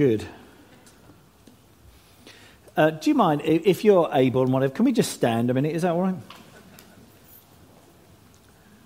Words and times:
Good. 0.00 0.26
Uh, 2.74 2.88
do 2.88 3.10
you 3.10 3.14
mind 3.14 3.42
if 3.44 3.84
you're 3.84 4.08
able 4.10 4.40
and 4.40 4.50
whatever? 4.50 4.72
Can 4.72 4.86
we 4.86 4.92
just 4.92 5.12
stand 5.12 5.50
a 5.50 5.52
minute? 5.52 5.74
Is 5.74 5.82
that 5.82 5.92
all 5.92 6.00
right? 6.00 6.14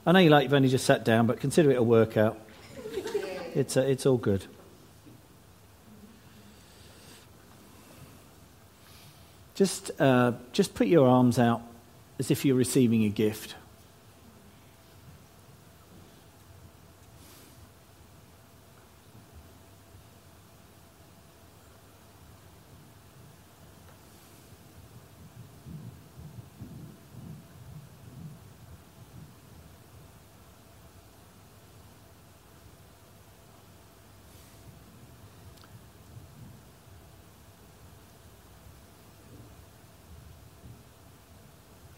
I 0.05 0.11
know 0.11 0.19
you 0.19 0.29
like 0.29 0.43
you've 0.43 0.55
only 0.55 0.69
just 0.69 0.85
sat 0.85 1.05
down, 1.05 1.29
but 1.29 1.39
consider 1.39 1.71
it 1.71 1.77
a 1.77 1.85
workout. 1.85 2.37
It's, 3.55 3.77
uh, 3.77 3.83
it's 3.83 4.07
all 4.07 4.17
good. 4.17 4.47
Just, 9.55 9.93
uh, 10.01 10.33
just 10.51 10.75
put 10.75 10.89
your 10.89 11.07
arms 11.07 11.39
out 11.39 11.63
as 12.19 12.33
if 12.33 12.45
you're 12.45 12.57
receiving 12.57 13.05
a 13.05 13.09
gift. 13.09 13.55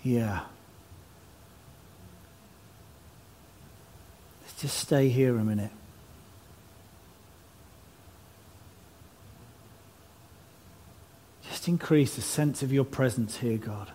Yeah. 0.06 0.42
Let's 4.40 4.60
just 4.62 4.78
stay 4.78 5.08
here 5.08 5.36
a 5.36 5.42
minute. 5.42 5.72
Just 11.50 11.66
increase 11.66 12.14
the 12.14 12.22
sense 12.22 12.62
of 12.62 12.72
your 12.72 12.84
presence 12.84 13.38
here, 13.38 13.58
God. 13.58 13.90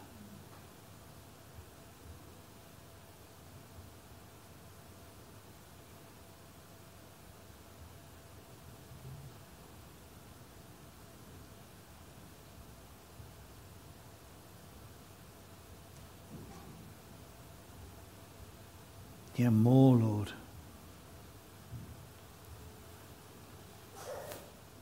Yeah, 19.41 19.49
more, 19.49 19.95
Lord. 19.95 20.31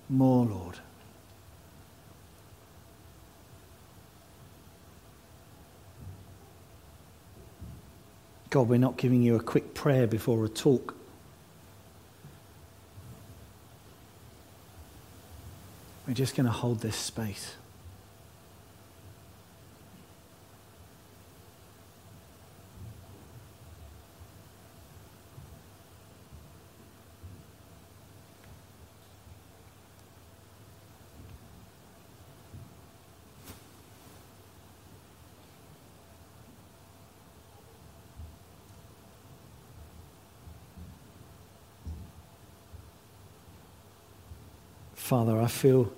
More, 0.09 0.45
Lord. 0.45 0.79
God, 8.49 8.67
we're 8.67 8.79
not 8.79 8.97
giving 8.97 9.21
you 9.21 9.35
a 9.35 9.39
quick 9.39 9.73
prayer 9.73 10.07
before 10.07 10.43
a 10.43 10.49
talk. 10.49 10.95
We're 16.07 16.15
just 16.15 16.35
going 16.35 16.47
to 16.47 16.51
hold 16.51 16.79
this 16.79 16.95
space. 16.95 17.53
Father, 45.09 45.41
I 45.41 45.47
feel 45.47 45.91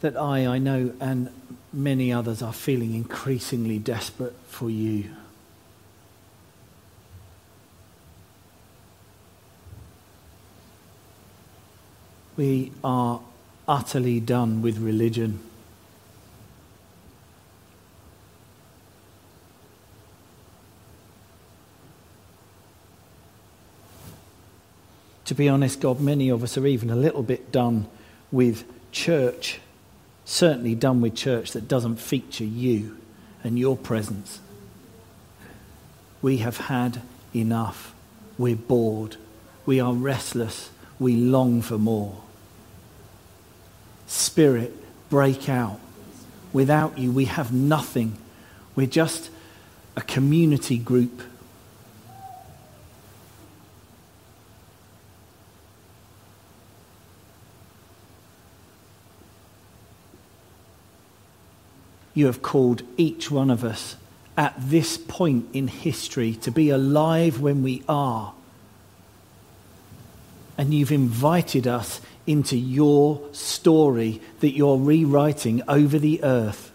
that 0.00 0.16
I, 0.16 0.46
I 0.46 0.56
know, 0.56 0.94
and 1.00 1.28
many 1.70 2.10
others 2.10 2.40
are 2.40 2.50
feeling 2.50 2.94
increasingly 2.94 3.78
desperate 3.78 4.34
for 4.48 4.70
you. 4.70 5.10
We 12.38 12.72
are 12.82 13.20
utterly 13.68 14.20
done 14.20 14.62
with 14.62 14.78
religion. 14.78 15.38
To 25.26 25.34
be 25.34 25.50
honest, 25.50 25.82
God, 25.82 26.00
many 26.00 26.30
of 26.30 26.42
us 26.42 26.56
are 26.56 26.66
even 26.66 26.88
a 26.88 26.96
little 26.96 27.22
bit 27.22 27.52
done 27.52 27.88
with 28.30 28.64
church, 28.92 29.60
certainly 30.24 30.74
done 30.74 31.00
with 31.00 31.14
church 31.14 31.52
that 31.52 31.68
doesn't 31.68 31.96
feature 31.96 32.44
you 32.44 32.98
and 33.44 33.58
your 33.58 33.76
presence. 33.76 34.40
We 36.22 36.38
have 36.38 36.56
had 36.56 37.02
enough. 37.34 37.94
We're 38.38 38.56
bored. 38.56 39.16
We 39.64 39.80
are 39.80 39.92
restless. 39.92 40.70
We 40.98 41.16
long 41.16 41.62
for 41.62 41.78
more. 41.78 42.22
Spirit, 44.06 44.72
break 45.10 45.48
out. 45.48 45.80
Without 46.52 46.98
you, 46.98 47.12
we 47.12 47.26
have 47.26 47.52
nothing. 47.52 48.16
We're 48.74 48.86
just 48.86 49.30
a 49.96 50.00
community 50.00 50.78
group 50.78 51.22
you 62.16 62.24
have 62.24 62.40
called 62.40 62.82
each 62.96 63.30
one 63.30 63.50
of 63.50 63.62
us 63.62 63.94
at 64.38 64.54
this 64.56 64.96
point 64.96 65.46
in 65.52 65.68
history 65.68 66.32
to 66.32 66.50
be 66.50 66.70
alive 66.70 67.42
when 67.42 67.62
we 67.62 67.82
are. 67.86 68.32
And 70.56 70.72
you've 70.72 70.92
invited 70.92 71.66
us 71.66 72.00
into 72.26 72.56
your 72.56 73.20
story 73.32 74.22
that 74.40 74.52
you're 74.52 74.78
rewriting 74.78 75.62
over 75.68 75.98
the 75.98 76.24
earth. 76.24 76.72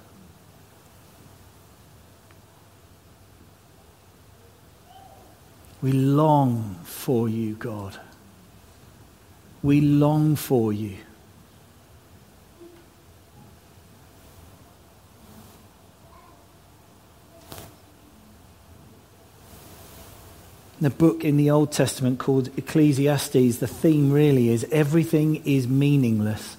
We 5.82 5.92
long 5.92 6.78
for 6.84 7.28
you, 7.28 7.56
God. 7.56 8.00
We 9.64 9.82
long 9.82 10.36
for 10.36 10.72
you. 10.72 10.98
The 20.82 20.90
book 20.90 21.24
in 21.24 21.38
the 21.38 21.52
Old 21.52 21.72
Testament 21.72 22.20
called 22.20 22.50
Ecclesiastes, 22.58 23.58
the 23.58 23.68
theme 23.68 24.12
really 24.12 24.50
is 24.50 24.66
everything 24.72 25.36
is 25.46 25.68
meaningless. 25.68 26.58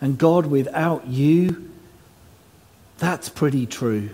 And 0.00 0.18
God, 0.18 0.46
without 0.46 1.06
you, 1.06 1.70
that's 2.98 3.28
pretty 3.30 3.66
true. 3.66 4.10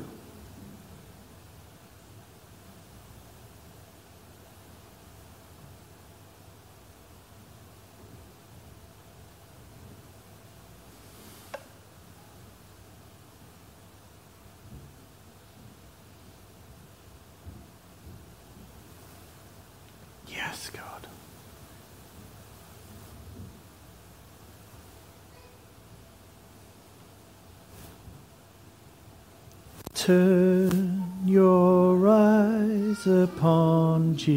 Turn 30.07 31.03
your 31.25 32.07
eyes 32.07 33.07
upon 33.07 34.17
Jesus. 34.17 34.35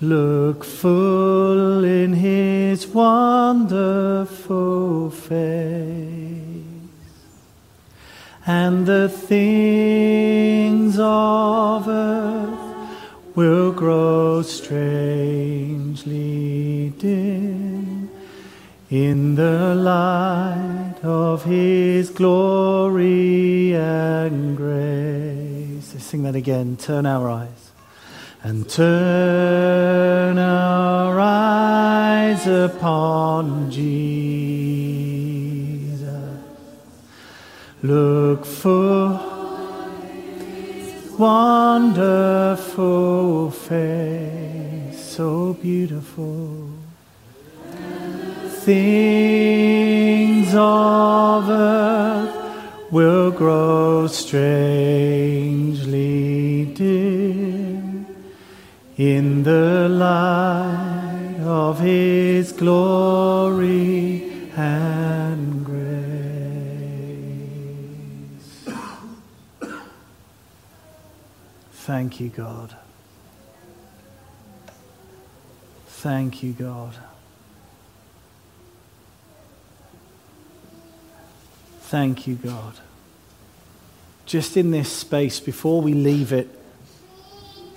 Look 0.00 0.64
full 0.64 1.84
in 1.84 2.14
his 2.14 2.88
wonderful 2.88 4.30
face, 5.10 5.36
and 8.44 8.86
the 8.86 9.08
things 9.08 10.98
of 10.98 11.86
earth 11.86 12.25
will 13.36 13.70
grow 13.70 14.40
strangely 14.40 14.88
dim 16.98 18.10
in 18.88 19.34
the 19.34 19.74
light 19.74 20.94
of 21.02 21.44
his 21.44 22.08
glory 22.08 23.74
and 23.76 24.56
grace. 24.56 25.92
Let's 25.92 26.06
sing 26.06 26.22
that 26.22 26.34
again. 26.34 26.78
Turn 26.78 27.04
our 27.04 27.28
eyes. 27.28 27.70
And 28.42 28.66
turn 28.70 30.38
our 30.38 31.20
eyes 31.20 32.46
upon 32.46 33.70
Jesus. 33.70 34.46
Look 37.82 38.46
for 38.46 39.25
wonderful 41.18 42.80
face, 43.50 44.98
so 44.98 45.54
beautiful. 45.54 46.68
Things 48.66 50.54
of 50.54 51.48
earth 51.48 52.34
will 52.92 53.30
grow 53.30 54.06
strangely 54.08 54.66
dim 56.74 58.06
in 58.96 59.42
the 59.42 59.88
light 59.88 61.40
of 61.40 61.80
His 61.80 62.52
glory 62.52 64.30
and 64.56 65.05
Thank 71.86 72.18
you, 72.18 72.30
God. 72.30 72.74
Thank 75.86 76.42
you, 76.42 76.52
God. 76.52 76.94
Thank 81.82 82.26
you, 82.26 82.34
God. 82.34 82.74
Just 84.24 84.56
in 84.56 84.72
this 84.72 84.90
space, 84.90 85.38
before 85.38 85.80
we 85.80 85.94
leave 85.94 86.32
it, 86.32 86.48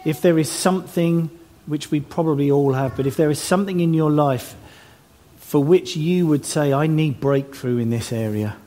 if 0.04 0.24
there 0.24 0.40
is 0.40 0.52
something 0.52 1.30
which 1.68 1.92
we 1.92 2.00
probably 2.00 2.50
all 2.50 2.74
have, 2.74 2.98
but 2.98 3.06
if 3.06 3.16
there 3.16 3.30
is 3.30 3.38
something 3.38 3.80
in 3.80 3.94
your 3.94 4.10
life 4.10 4.56
for 5.38 5.64
which 5.64 5.96
you 5.96 6.26
would 6.26 6.46
say, 6.46 6.74
I 6.74 6.88
need 6.88 7.20
breakthrough 7.20 7.78
in 7.78 7.92
this 7.92 8.12
area, 8.12 8.58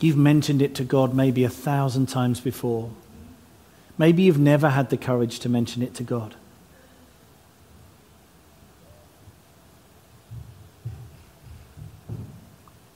you've 0.00 0.16
mentioned 0.16 0.62
it 0.62 0.74
to 0.76 0.84
God 0.84 1.14
maybe 1.14 1.44
a 1.44 1.48
thousand 1.48 2.06
times 2.06 2.40
before. 2.40 2.90
Maybe 3.98 4.24
you've 4.24 4.38
never 4.38 4.70
had 4.70 4.90
the 4.90 4.96
courage 4.96 5.38
to 5.40 5.48
mention 5.48 5.82
it 5.82 5.94
to 5.94 6.02
God. 6.02 6.34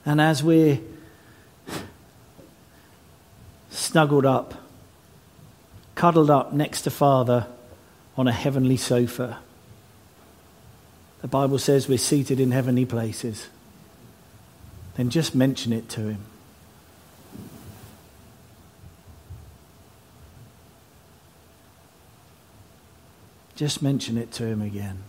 And 0.05 0.19
as 0.19 0.43
we're 0.43 0.79
snuggled 3.69 4.25
up, 4.25 4.55
cuddled 5.95 6.29
up 6.29 6.53
next 6.53 6.81
to 6.83 6.91
Father 6.91 7.47
on 8.17 8.27
a 8.27 8.31
heavenly 8.31 8.77
sofa, 8.77 9.39
the 11.21 11.27
Bible 11.27 11.59
says 11.59 11.87
we're 11.87 11.97
seated 11.99 12.39
in 12.39 12.51
heavenly 12.51 12.85
places. 12.85 13.47
Then 14.95 15.09
just 15.09 15.35
mention 15.35 15.71
it 15.71 15.87
to 15.89 16.01
Him. 16.01 16.25
Just 23.61 23.83
mention 23.83 24.17
it 24.17 24.31
to 24.31 24.43
Him 24.43 24.59
again. 24.59 25.03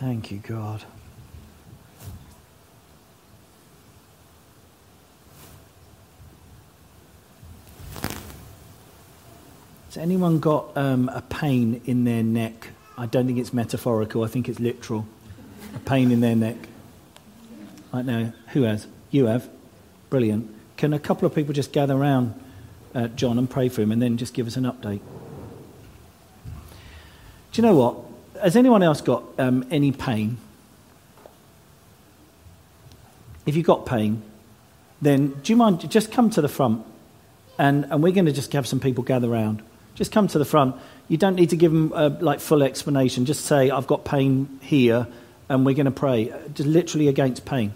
Thank 0.00 0.32
you, 0.32 0.38
God. 0.38 0.82
Has 9.86 9.96
anyone 9.96 10.40
got 10.40 10.76
um, 10.76 11.08
a 11.14 11.22
pain 11.22 11.80
in 11.84 12.02
their 12.02 12.24
neck? 12.24 12.70
I 12.98 13.06
don't 13.06 13.28
think 13.28 13.38
it's 13.38 13.52
metaphorical, 13.52 14.24
I 14.24 14.26
think 14.26 14.48
it's 14.48 14.58
literal. 14.58 15.06
A 15.74 15.78
pain 15.80 16.12
in 16.12 16.20
their 16.20 16.36
neck. 16.36 16.56
Right 17.92 18.04
now, 18.04 18.32
who 18.48 18.62
has? 18.62 18.86
You 19.10 19.26
have? 19.26 19.48
Brilliant. 20.10 20.50
Can 20.76 20.92
a 20.92 20.98
couple 20.98 21.26
of 21.26 21.34
people 21.34 21.54
just 21.54 21.72
gather 21.72 21.94
around 21.94 22.34
uh, 22.94 23.08
John 23.08 23.38
and 23.38 23.48
pray 23.48 23.68
for 23.68 23.82
him 23.82 23.92
and 23.92 24.00
then 24.00 24.16
just 24.16 24.34
give 24.34 24.46
us 24.46 24.56
an 24.56 24.64
update? 24.64 25.00
Do 27.52 27.62
you 27.62 27.62
know 27.62 27.76
what? 27.76 27.96
has 28.40 28.56
anyone 28.56 28.82
else 28.82 29.00
got 29.00 29.24
um, 29.38 29.64
any 29.70 29.92
pain? 29.92 30.36
If 33.46 33.56
you've 33.56 33.66
got 33.66 33.86
pain, 33.86 34.22
then 35.00 35.28
do 35.42 35.52
you 35.52 35.56
mind 35.56 35.88
just 35.90 36.12
come 36.12 36.30
to 36.30 36.40
the 36.40 36.48
front 36.48 36.84
and, 37.58 37.86
and 37.90 38.02
we're 38.02 38.12
going 38.12 38.26
to 38.26 38.32
just 38.32 38.52
have 38.52 38.66
some 38.66 38.80
people 38.80 39.04
gather 39.04 39.32
around. 39.32 39.62
Just 39.94 40.10
come 40.10 40.26
to 40.28 40.38
the 40.38 40.44
front. 40.44 40.74
You 41.08 41.16
don't 41.16 41.36
need 41.36 41.50
to 41.50 41.56
give 41.56 41.72
them 41.72 41.92
a 41.94 42.08
like 42.08 42.40
full 42.40 42.62
explanation. 42.62 43.26
Just 43.26 43.44
say, 43.44 43.70
I've 43.70 43.86
got 43.86 44.04
pain 44.04 44.58
here 44.60 45.06
and 45.48 45.64
we're 45.66 45.74
going 45.74 45.86
to 45.86 45.90
pray. 45.90 46.32
Just 46.54 46.68
literally 46.68 47.08
against 47.08 47.44
pain. 47.44 47.74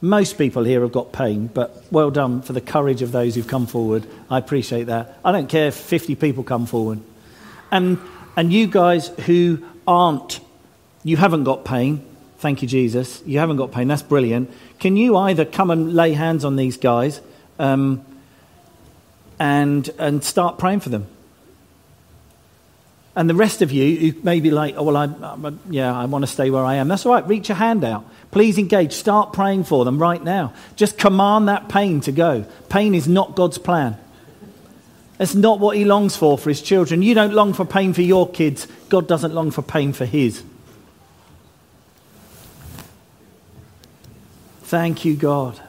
Most 0.00 0.36
people 0.36 0.64
here 0.64 0.82
have 0.82 0.92
got 0.92 1.12
pain, 1.12 1.46
but 1.46 1.84
well 1.90 2.10
done 2.10 2.42
for 2.42 2.52
the 2.52 2.60
courage 2.60 3.00
of 3.00 3.12
those 3.12 3.34
who've 3.34 3.46
come 3.46 3.66
forward. 3.66 4.06
I 4.28 4.38
appreciate 4.38 4.84
that. 4.84 5.18
I 5.24 5.32
don't 5.32 5.48
care 5.48 5.68
if 5.68 5.74
50 5.74 6.14
people 6.16 6.44
come 6.44 6.66
forward. 6.66 7.00
And 7.70 7.98
and 8.36 8.52
you 8.52 8.66
guys 8.66 9.08
who 9.26 9.64
aren't, 9.86 10.40
you 11.04 11.16
haven't 11.16 11.44
got 11.44 11.64
pain, 11.64 12.04
thank 12.38 12.62
you, 12.62 12.68
Jesus, 12.68 13.22
you 13.24 13.38
haven't 13.38 13.56
got 13.56 13.72
pain, 13.72 13.88
that's 13.88 14.02
brilliant. 14.02 14.50
Can 14.80 14.96
you 14.96 15.16
either 15.16 15.44
come 15.44 15.70
and 15.70 15.94
lay 15.94 16.12
hands 16.12 16.44
on 16.44 16.56
these 16.56 16.76
guys 16.76 17.20
um, 17.58 18.04
and, 19.38 19.88
and 19.98 20.24
start 20.24 20.58
praying 20.58 20.80
for 20.80 20.88
them? 20.88 21.06
And 23.16 23.30
the 23.30 23.34
rest 23.34 23.62
of 23.62 23.70
you 23.70 24.12
who 24.12 24.20
may 24.22 24.40
be 24.40 24.50
like, 24.50 24.74
oh, 24.76 24.82
well, 24.82 24.96
I, 24.96 25.04
I, 25.04 25.52
yeah, 25.70 25.96
I 25.96 26.06
want 26.06 26.24
to 26.24 26.26
stay 26.26 26.50
where 26.50 26.64
I 26.64 26.76
am. 26.76 26.88
That's 26.88 27.06
all 27.06 27.12
right. 27.12 27.26
Reach 27.26 27.48
a 27.48 27.54
hand 27.54 27.84
out. 27.84 28.04
Please 28.32 28.58
engage. 28.58 28.92
Start 28.92 29.32
praying 29.32 29.64
for 29.64 29.84
them 29.84 30.00
right 30.00 30.22
now. 30.22 30.52
Just 30.74 30.98
command 30.98 31.46
that 31.48 31.68
pain 31.68 32.00
to 32.02 32.12
go. 32.12 32.44
Pain 32.68 32.94
is 32.94 33.06
not 33.06 33.36
God's 33.36 33.58
plan. 33.58 33.96
That's 35.18 35.36
not 35.36 35.60
what 35.60 35.76
he 35.76 35.84
longs 35.84 36.16
for 36.16 36.36
for 36.36 36.48
his 36.48 36.60
children. 36.60 37.02
You 37.02 37.14
don't 37.14 37.32
long 37.32 37.52
for 37.52 37.64
pain 37.64 37.92
for 37.92 38.02
your 38.02 38.28
kids. 38.28 38.66
God 38.88 39.06
doesn't 39.06 39.32
long 39.32 39.52
for 39.52 39.62
pain 39.62 39.92
for 39.92 40.06
his. 40.06 40.42
Thank 44.64 45.04
you, 45.04 45.14
God. 45.14 45.60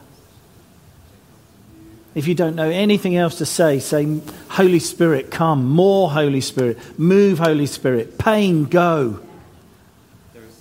If 2.16 2.26
you 2.26 2.34
don't 2.34 2.56
know 2.56 2.70
anything 2.70 3.14
else 3.14 3.36
to 3.38 3.46
say, 3.46 3.78
say, 3.78 4.20
Holy 4.48 4.78
Spirit, 4.78 5.30
come. 5.30 5.66
More 5.66 6.10
Holy 6.10 6.40
Spirit. 6.40 6.78
Move, 6.98 7.38
Holy 7.38 7.66
Spirit. 7.66 8.16
Pain, 8.16 8.64
go. 8.64 9.20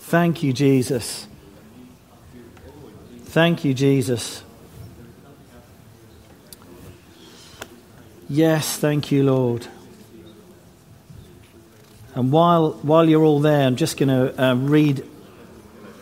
Thank 0.02 0.44
you, 0.44 0.52
Jesus. 0.52 1.26
Thank 3.28 3.64
you, 3.64 3.74
Jesus. 3.74 4.44
Yes, 8.28 8.78
thank 8.78 9.10
you, 9.14 9.24
Lord. 9.24 9.66
And 12.16 12.34
while, 12.34 12.72
while 12.82 13.08
you're 13.08 13.24
all 13.24 13.40
there, 13.40 13.66
I'm 13.66 13.78
just 13.78 13.96
going 13.96 14.10
to 14.10 14.44
uh, 14.44 14.56
read, 14.56 15.08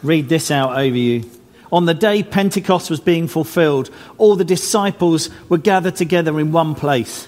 read 0.01 0.29
this 0.29 0.49
out 0.49 0.71
over 0.79 0.97
you. 0.97 1.29
On 1.71 1.85
the 1.85 1.93
day 1.93 2.23
Pentecost 2.23 2.89
was 2.89 2.99
being 2.99 3.27
fulfilled, 3.27 3.89
all 4.17 4.35
the 4.35 4.45
disciples 4.45 5.29
were 5.49 5.57
gathered 5.57 5.95
together 5.95 6.39
in 6.39 6.51
one 6.51 6.75
place. 6.75 7.27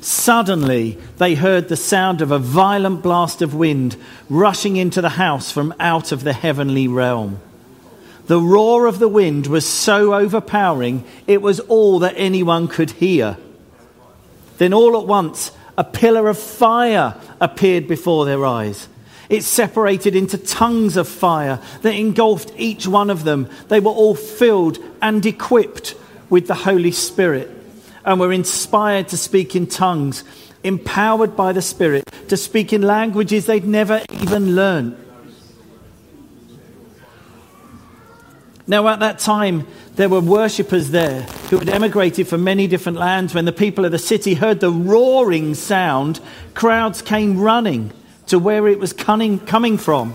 Suddenly, 0.00 0.98
they 1.16 1.34
heard 1.34 1.68
the 1.68 1.76
sound 1.76 2.20
of 2.20 2.30
a 2.30 2.38
violent 2.38 3.02
blast 3.02 3.42
of 3.42 3.54
wind 3.54 3.96
rushing 4.28 4.76
into 4.76 5.00
the 5.00 5.08
house 5.10 5.50
from 5.50 5.74
out 5.80 6.12
of 6.12 6.22
the 6.22 6.32
heavenly 6.32 6.86
realm. 6.86 7.40
The 8.26 8.40
roar 8.40 8.86
of 8.86 8.98
the 8.98 9.08
wind 9.08 9.46
was 9.46 9.66
so 9.66 10.14
overpowering, 10.14 11.04
it 11.26 11.40
was 11.40 11.60
all 11.60 11.98
that 12.00 12.14
anyone 12.16 12.68
could 12.68 12.90
hear. 12.90 13.38
Then 14.58 14.74
all 14.74 15.00
at 15.00 15.06
once, 15.06 15.50
a 15.78 15.84
pillar 15.84 16.28
of 16.28 16.38
fire 16.38 17.14
appeared 17.40 17.88
before 17.88 18.24
their 18.24 18.44
eyes. 18.44 18.88
It 19.28 19.44
separated 19.44 20.16
into 20.16 20.38
tongues 20.38 20.96
of 20.96 21.06
fire 21.06 21.60
that 21.82 21.94
engulfed 21.94 22.52
each 22.56 22.86
one 22.86 23.10
of 23.10 23.24
them. 23.24 23.48
They 23.68 23.80
were 23.80 23.90
all 23.90 24.14
filled 24.14 24.78
and 25.02 25.24
equipped 25.24 25.94
with 26.30 26.46
the 26.46 26.54
Holy 26.54 26.92
Spirit 26.92 27.50
and 28.04 28.18
were 28.18 28.32
inspired 28.32 29.08
to 29.08 29.18
speak 29.18 29.54
in 29.54 29.66
tongues, 29.66 30.24
empowered 30.64 31.36
by 31.36 31.52
the 31.52 31.60
Spirit 31.60 32.10
to 32.28 32.36
speak 32.38 32.72
in 32.72 32.80
languages 32.82 33.44
they'd 33.46 33.66
never 33.66 34.02
even 34.22 34.54
learned. 34.54 35.04
Now, 38.66 38.86
at 38.88 39.00
that 39.00 39.18
time, 39.18 39.66
there 39.94 40.10
were 40.10 40.20
worshippers 40.20 40.90
there 40.90 41.22
who 41.50 41.58
had 41.58 41.70
emigrated 41.70 42.28
from 42.28 42.44
many 42.44 42.66
different 42.66 42.98
lands. 42.98 43.34
When 43.34 43.46
the 43.46 43.52
people 43.52 43.84
of 43.84 43.92
the 43.92 43.98
city 43.98 44.34
heard 44.34 44.60
the 44.60 44.70
roaring 44.70 45.54
sound, 45.54 46.20
crowds 46.54 47.00
came 47.00 47.40
running 47.40 47.92
to 48.28 48.38
where 48.38 48.68
it 48.68 48.78
was 48.78 48.92
coming 48.92 49.78
from, 49.78 50.14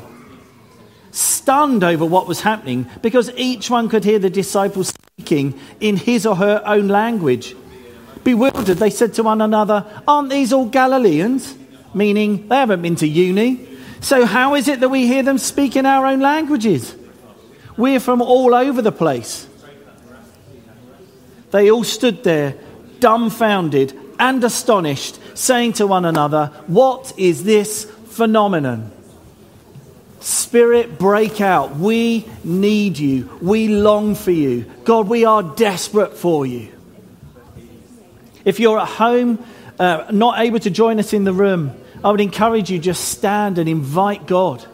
stunned 1.11 1.83
over 1.83 2.05
what 2.05 2.27
was 2.27 2.41
happening 2.41 2.87
because 3.01 3.29
each 3.35 3.69
one 3.69 3.89
could 3.89 4.03
hear 4.03 4.19
the 4.19 4.29
disciples 4.29 4.89
speaking 4.89 5.59
in 5.79 5.97
his 5.97 6.25
or 6.25 6.35
her 6.35 6.61
own 6.65 6.87
language. 6.87 7.55
Bewildered, 8.23 8.77
they 8.77 8.89
said 8.89 9.13
to 9.15 9.23
one 9.23 9.41
another, 9.41 9.85
Aren't 10.07 10.29
these 10.29 10.53
all 10.53 10.65
Galileans? 10.65 11.55
Meaning 11.93 12.47
they 12.47 12.55
haven't 12.55 12.81
been 12.81 12.95
to 12.95 13.07
uni. 13.07 13.67
So, 13.99 14.25
how 14.25 14.55
is 14.55 14.67
it 14.67 14.79
that 14.79 14.89
we 14.89 15.07
hear 15.07 15.23
them 15.23 15.37
speak 15.37 15.75
in 15.75 15.85
our 15.85 16.05
own 16.05 16.19
languages? 16.19 16.95
We're 17.77 17.99
from 17.99 18.21
all 18.21 18.53
over 18.53 18.81
the 18.81 18.91
place. 18.91 19.47
They 21.51 21.69
all 21.69 21.83
stood 21.83 22.23
there, 22.23 22.55
dumbfounded 22.99 23.93
and 24.19 24.43
astonished, 24.43 25.19
saying 25.37 25.73
to 25.73 25.87
one 25.87 26.05
another, 26.05 26.47
What 26.67 27.13
is 27.17 27.43
this 27.43 27.85
phenomenon? 28.13 28.91
Spirit, 30.19 30.97
break 30.97 31.41
out. 31.41 31.75
We 31.75 32.25
need 32.45 32.97
you. 32.97 33.29
We 33.41 33.67
long 33.67 34.15
for 34.15 34.31
you. 34.31 34.65
God, 34.85 35.09
we 35.09 35.25
are 35.25 35.43
desperate 35.43 36.15
for 36.15 36.45
you. 36.45 36.71
If 38.45 38.59
you're 38.59 38.79
at 38.79 38.87
home, 38.87 39.43
uh, 39.79 40.05
not 40.11 40.39
able 40.39 40.59
to 40.59 40.69
join 40.69 40.99
us 40.99 41.11
in 41.11 41.23
the 41.23 41.33
room, 41.33 41.71
I 42.03 42.11
would 42.11 42.21
encourage 42.21 42.69
you 42.69 42.79
just 42.79 43.09
stand 43.09 43.57
and 43.57 43.67
invite 43.67 44.25
God. 44.25 44.65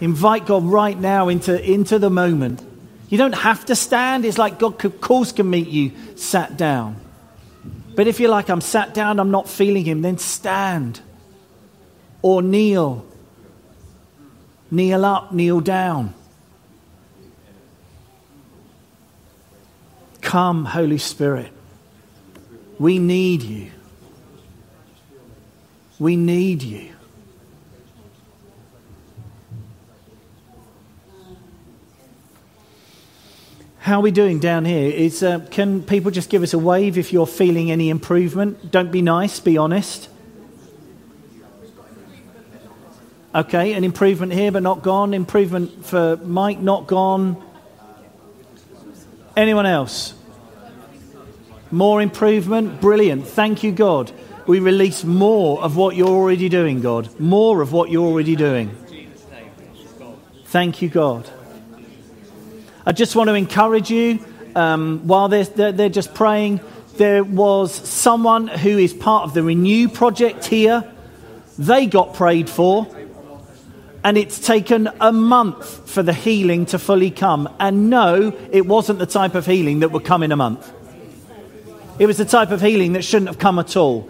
Invite 0.00 0.46
God 0.46 0.64
right 0.64 0.98
now 0.98 1.28
into, 1.28 1.58
into 1.62 1.98
the 1.98 2.10
moment. 2.10 2.62
You 3.08 3.16
don't 3.16 3.34
have 3.34 3.64
to 3.66 3.76
stand. 3.76 4.24
It's 4.24 4.36
like 4.38 4.58
God, 4.58 4.84
of 4.84 5.00
course, 5.00 5.32
can 5.32 5.48
meet 5.48 5.68
you 5.68 5.92
sat 6.16 6.56
down. 6.56 7.00
But 7.94 8.06
if 8.06 8.20
you're 8.20 8.30
like, 8.30 8.50
I'm 8.50 8.60
sat 8.60 8.92
down, 8.94 9.18
I'm 9.18 9.30
not 9.30 9.48
feeling 9.48 9.84
Him, 9.84 10.02
then 10.02 10.18
stand 10.18 11.00
or 12.22 12.42
kneel. 12.42 13.04
Kneel 14.70 15.04
up, 15.04 15.32
kneel 15.32 15.60
down. 15.60 16.14
Come, 20.20 20.64
Holy 20.66 20.98
Spirit. 20.98 21.52
We 22.78 22.98
need 22.98 23.42
you. 23.42 23.70
We 25.98 26.16
need 26.16 26.62
you. 26.62 26.90
How 33.78 34.00
are 34.00 34.02
we 34.02 34.10
doing 34.10 34.38
down 34.38 34.66
here? 34.66 34.90
Is, 34.90 35.22
uh, 35.22 35.40
can 35.50 35.82
people 35.82 36.10
just 36.10 36.28
give 36.28 36.42
us 36.42 36.52
a 36.52 36.58
wave 36.58 36.98
if 36.98 37.10
you're 37.10 37.26
feeling 37.26 37.70
any 37.70 37.88
improvement? 37.88 38.70
Don't 38.70 38.92
be 38.92 39.00
nice, 39.00 39.40
be 39.40 39.56
honest. 39.56 40.10
Okay, 43.34 43.74
an 43.74 43.84
improvement 43.84 44.32
here 44.32 44.50
but 44.50 44.62
not 44.62 44.82
gone. 44.82 45.12
Improvement 45.12 45.84
for 45.84 46.16
Mike, 46.16 46.60
not 46.60 46.86
gone. 46.86 47.36
Anyone 49.36 49.66
else? 49.66 50.14
More 51.70 52.00
improvement? 52.00 52.80
Brilliant. 52.80 53.26
Thank 53.26 53.62
you, 53.62 53.72
God. 53.72 54.10
We 54.46 54.60
release 54.60 55.04
more 55.04 55.62
of 55.62 55.76
what 55.76 55.94
you're 55.94 56.08
already 56.08 56.48
doing, 56.48 56.80
God. 56.80 57.20
More 57.20 57.60
of 57.60 57.70
what 57.70 57.90
you're 57.90 58.06
already 58.06 58.34
doing. 58.34 58.74
Thank 60.46 60.80
you, 60.80 60.88
God. 60.88 61.28
I 62.86 62.92
just 62.92 63.14
want 63.14 63.28
to 63.28 63.34
encourage 63.34 63.90
you 63.90 64.18
um, 64.56 65.06
while 65.06 65.28
they're, 65.28 65.44
they're, 65.44 65.72
they're 65.72 65.88
just 65.90 66.14
praying. 66.14 66.60
There 66.96 67.22
was 67.22 67.74
someone 67.74 68.48
who 68.48 68.78
is 68.78 68.94
part 68.94 69.24
of 69.24 69.34
the 69.34 69.42
Renew 69.42 69.90
project 69.90 70.46
here. 70.46 70.90
They 71.58 71.84
got 71.84 72.14
prayed 72.14 72.48
for, 72.48 72.86
and 74.04 74.16
it's 74.16 74.38
taken 74.38 74.88
a 75.00 75.12
month 75.12 75.90
for 75.90 76.02
the 76.02 76.12
healing 76.12 76.66
to 76.66 76.78
fully 76.78 77.10
come. 77.10 77.48
And 77.58 77.90
no, 77.90 78.36
it 78.52 78.66
wasn't 78.66 78.98
the 78.98 79.06
type 79.06 79.34
of 79.34 79.46
healing 79.46 79.80
that 79.80 79.90
would 79.90 80.04
come 80.04 80.22
in 80.22 80.32
a 80.32 80.36
month. 80.36 80.72
It 81.98 82.06
was 82.06 82.16
the 82.16 82.24
type 82.24 82.50
of 82.50 82.60
healing 82.60 82.92
that 82.92 83.02
shouldn't 83.02 83.28
have 83.28 83.38
come 83.38 83.58
at 83.58 83.76
all. 83.76 84.08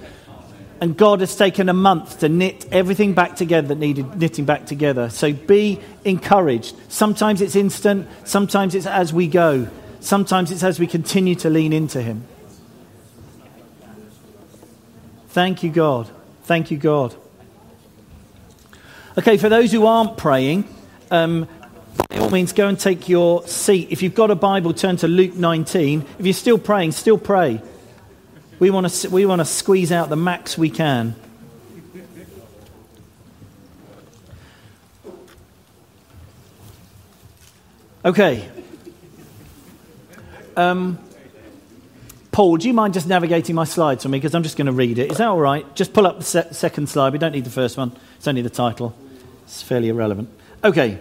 And 0.81 0.97
God 0.97 1.21
has 1.21 1.35
taken 1.35 1.69
a 1.69 1.75
month 1.75 2.21
to 2.21 2.29
knit 2.29 2.67
everything 2.71 3.15
back 3.15 3.35
together 3.35 3.69
that 3.69 3.79
needed 3.79 4.17
knitting 4.17 4.45
back 4.45 4.67
together. 4.67 5.11
So 5.11 5.33
be 5.33 5.81
encouraged. 6.05 6.77
Sometimes 6.89 7.41
it's 7.41 7.57
instant, 7.57 8.07
sometimes 8.25 8.75
it's 8.75 8.87
as 8.87 9.13
we 9.13 9.27
go, 9.27 9.69
sometimes 10.01 10.53
it's 10.53 10.63
as 10.63 10.79
we 10.79 10.87
continue 10.87 11.35
to 11.37 11.51
lean 11.51 11.73
into 11.73 12.01
Him. 12.01 12.25
Thank 15.31 15.63
you, 15.63 15.71
God. 15.71 16.09
Thank 16.45 16.71
you, 16.71 16.79
God. 16.79 17.15
Okay, 19.19 19.37
for 19.37 19.49
those 19.49 19.73
who 19.73 19.85
aren't 19.85 20.17
praying, 20.17 20.63
um, 21.11 21.49
by 22.09 22.19
all 22.19 22.31
means, 22.31 22.53
go 22.53 22.69
and 22.69 22.79
take 22.79 23.09
your 23.09 23.45
seat. 23.49 23.89
If 23.91 24.01
you've 24.01 24.15
got 24.15 24.31
a 24.31 24.37
Bible, 24.37 24.73
turn 24.73 24.97
to 24.99 25.09
Luke 25.09 25.35
19. 25.35 26.07
If 26.21 26.25
you're 26.25 26.33
still 26.33 26.57
praying, 26.57 26.93
still 26.93 27.19
pray. 27.19 27.61
We 28.61 28.71
want 28.71 28.89
to, 28.89 29.11
we 29.11 29.27
want 29.27 29.41
to 29.41 29.45
squeeze 29.45 29.91
out 29.91 30.09
the 30.09 30.15
max 30.15 30.57
we 30.57 30.71
can. 30.71 31.17
Okay. 38.05 38.49
Um, 40.57 40.97
Paul, 42.31 42.57
do 42.59 42.69
you 42.69 42.73
mind 42.73 42.95
just 42.95 43.09
navigating 43.09 43.57
my 43.57 43.65
slides 43.65 44.05
for 44.05 44.11
me? 44.11 44.19
Because 44.19 44.37
I'm 44.37 44.45
just 44.45 44.57
going 44.57 44.67
to 44.67 44.73
read 44.73 45.01
it. 45.01 45.11
Is 45.11 45.19
that 45.19 45.27
all 45.27 45.41
right? 45.41 45.67
Just 45.75 45.93
pull 45.93 46.07
up 46.07 46.19
the 46.19 46.25
se- 46.25 46.53
second 46.53 46.89
slide. 46.89 47.13
We 47.13 47.19
don't 47.19 47.33
need 47.33 47.45
the 47.45 47.51
first 47.51 47.77
one, 47.77 47.91
it's 48.17 48.29
only 48.29 48.43
the 48.43 48.49
title. 48.49 48.95
It's 49.49 49.63
fairly 49.63 49.89
irrelevant. 49.89 50.29
Okay. 50.63 50.99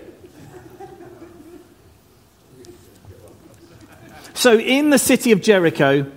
So, 4.33 4.57
in 4.57 4.89
the 4.89 4.97
city 4.97 5.33
of 5.33 5.41
Jericho, 5.41 6.09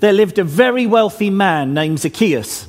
there 0.00 0.12
lived 0.12 0.38
a 0.38 0.44
very 0.44 0.86
wealthy 0.86 1.30
man 1.30 1.72
named 1.72 2.00
Zacchaeus, 2.00 2.68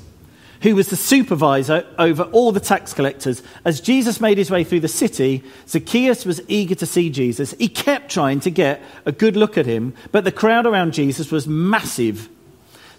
who 0.61 0.73
was 0.73 0.87
the 0.87 0.95
supervisor 0.95 1.85
over 1.99 2.23
all 2.23 2.53
the 2.53 2.61
tax 2.61 2.93
collectors. 2.93 3.43
As 3.65 3.81
Jesus 3.81 4.21
made 4.21 4.37
his 4.37 4.49
way 4.49 4.63
through 4.63 4.79
the 4.79 4.87
city, 4.87 5.43
Zacchaeus 5.67 6.25
was 6.25 6.39
eager 6.47 6.75
to 6.75 6.85
see 6.85 7.09
Jesus. 7.09 7.53
He 7.59 7.67
kept 7.67 8.09
trying 8.09 8.39
to 8.39 8.51
get 8.51 8.81
a 9.05 9.11
good 9.11 9.35
look 9.35 9.57
at 9.57 9.65
him, 9.65 9.93
but 10.13 10.23
the 10.23 10.31
crowd 10.31 10.65
around 10.65 10.93
Jesus 10.93 11.29
was 11.29 11.45
massive. 11.45 12.29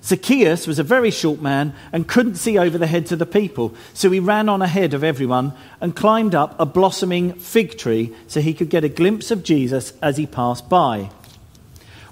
Zacchaeus 0.04 0.66
was 0.66 0.78
a 0.78 0.82
very 0.82 1.10
short 1.10 1.40
man 1.40 1.74
and 1.90 2.06
couldn't 2.06 2.34
see 2.34 2.58
over 2.58 2.76
the 2.76 2.86
heads 2.86 3.10
of 3.10 3.18
the 3.18 3.24
people, 3.24 3.74
so 3.94 4.10
he 4.10 4.20
ran 4.20 4.50
on 4.50 4.60
ahead 4.60 4.92
of 4.92 5.02
everyone 5.02 5.54
and 5.80 5.96
climbed 5.96 6.34
up 6.34 6.54
a 6.60 6.66
blossoming 6.66 7.32
fig 7.34 7.78
tree 7.78 8.14
so 8.26 8.42
he 8.42 8.52
could 8.52 8.68
get 8.68 8.84
a 8.84 8.88
glimpse 8.90 9.30
of 9.30 9.42
Jesus 9.42 9.94
as 10.02 10.18
he 10.18 10.26
passed 10.26 10.68
by. 10.68 11.10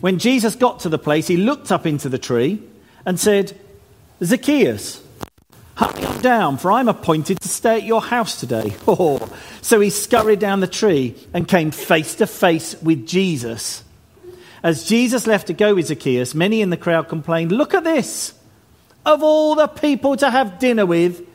When 0.00 0.18
Jesus 0.18 0.56
got 0.56 0.80
to 0.80 0.88
the 0.88 0.99
place, 0.99 1.26
he 1.26 1.37
looked 1.37 1.70
up 1.70 1.84
into 1.84 2.08
the 2.08 2.18
tree 2.18 2.62
and 3.04 3.20
said, 3.20 3.61
Zacchaeus, 4.25 5.02
hurry 5.76 6.06
on 6.06 6.22
down, 6.22 6.56
for 6.56 6.72
I'm 6.72 6.88
appointed 6.88 7.40
to 7.42 7.49
stay 7.49 7.76
at 7.76 7.84
your 7.84 8.02
house 8.02 8.40
today. 8.40 8.75
So 9.64 9.78
he 9.78 9.90
scurried 9.90 10.40
down 10.40 10.58
the 10.58 10.66
tree 10.66 11.14
and 11.32 11.46
came 11.46 11.70
face 11.70 12.16
to 12.16 12.26
face 12.26 12.75
with 12.82 13.06
Jesus. 13.06 13.84
As 14.62 14.85
Jesus 14.85 15.26
left 15.26 15.49
to 15.49 15.52
go 15.52 15.75
with 15.75 15.87
Zacchaeus, 15.87 16.35
many 16.35 16.61
in 16.61 16.71
the 16.71 16.76
crowd 16.76 17.09
complained, 17.09 17.52
Look 17.52 17.75
at 17.75 17.85
this! 17.85 18.35
Of 19.04 19.23
all 19.23 19.57
the 19.57 19.66
people 19.66 20.16
to 20.16 20.31
have 20.31 20.61
dinner 20.61 20.87
with, 20.87 21.26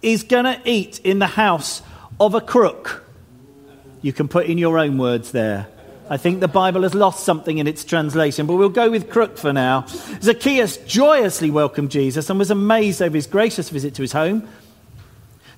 he's 0.00 0.22
going 0.22 0.44
to 0.44 0.60
eat 0.64 1.00
in 1.00 1.18
the 1.18 1.26
house 1.26 1.82
of 2.20 2.34
a 2.34 2.40
crook. 2.40 3.04
You 4.02 4.12
can 4.12 4.28
put 4.28 4.46
in 4.46 4.58
your 4.58 4.78
own 4.78 4.98
words 4.98 5.32
there. 5.32 5.66
I 6.08 6.16
think 6.16 6.40
the 6.40 6.48
Bible 6.48 6.82
has 6.82 6.94
lost 6.94 7.24
something 7.24 7.58
in 7.58 7.66
its 7.66 7.84
translation, 7.84 8.46
but 8.46 8.54
we'll 8.54 8.68
go 8.70 8.90
with 8.90 9.10
crook 9.10 9.36
for 9.36 9.52
now. 9.52 9.84
Zacchaeus 10.22 10.78
joyously 10.78 11.50
welcomed 11.50 11.90
Jesus 11.90 12.30
and 12.30 12.38
was 12.38 12.50
amazed 12.50 13.02
over 13.02 13.14
his 13.14 13.26
gracious 13.26 13.68
visit 13.68 13.94
to 13.96 14.02
his 14.02 14.12
home. 14.12 14.48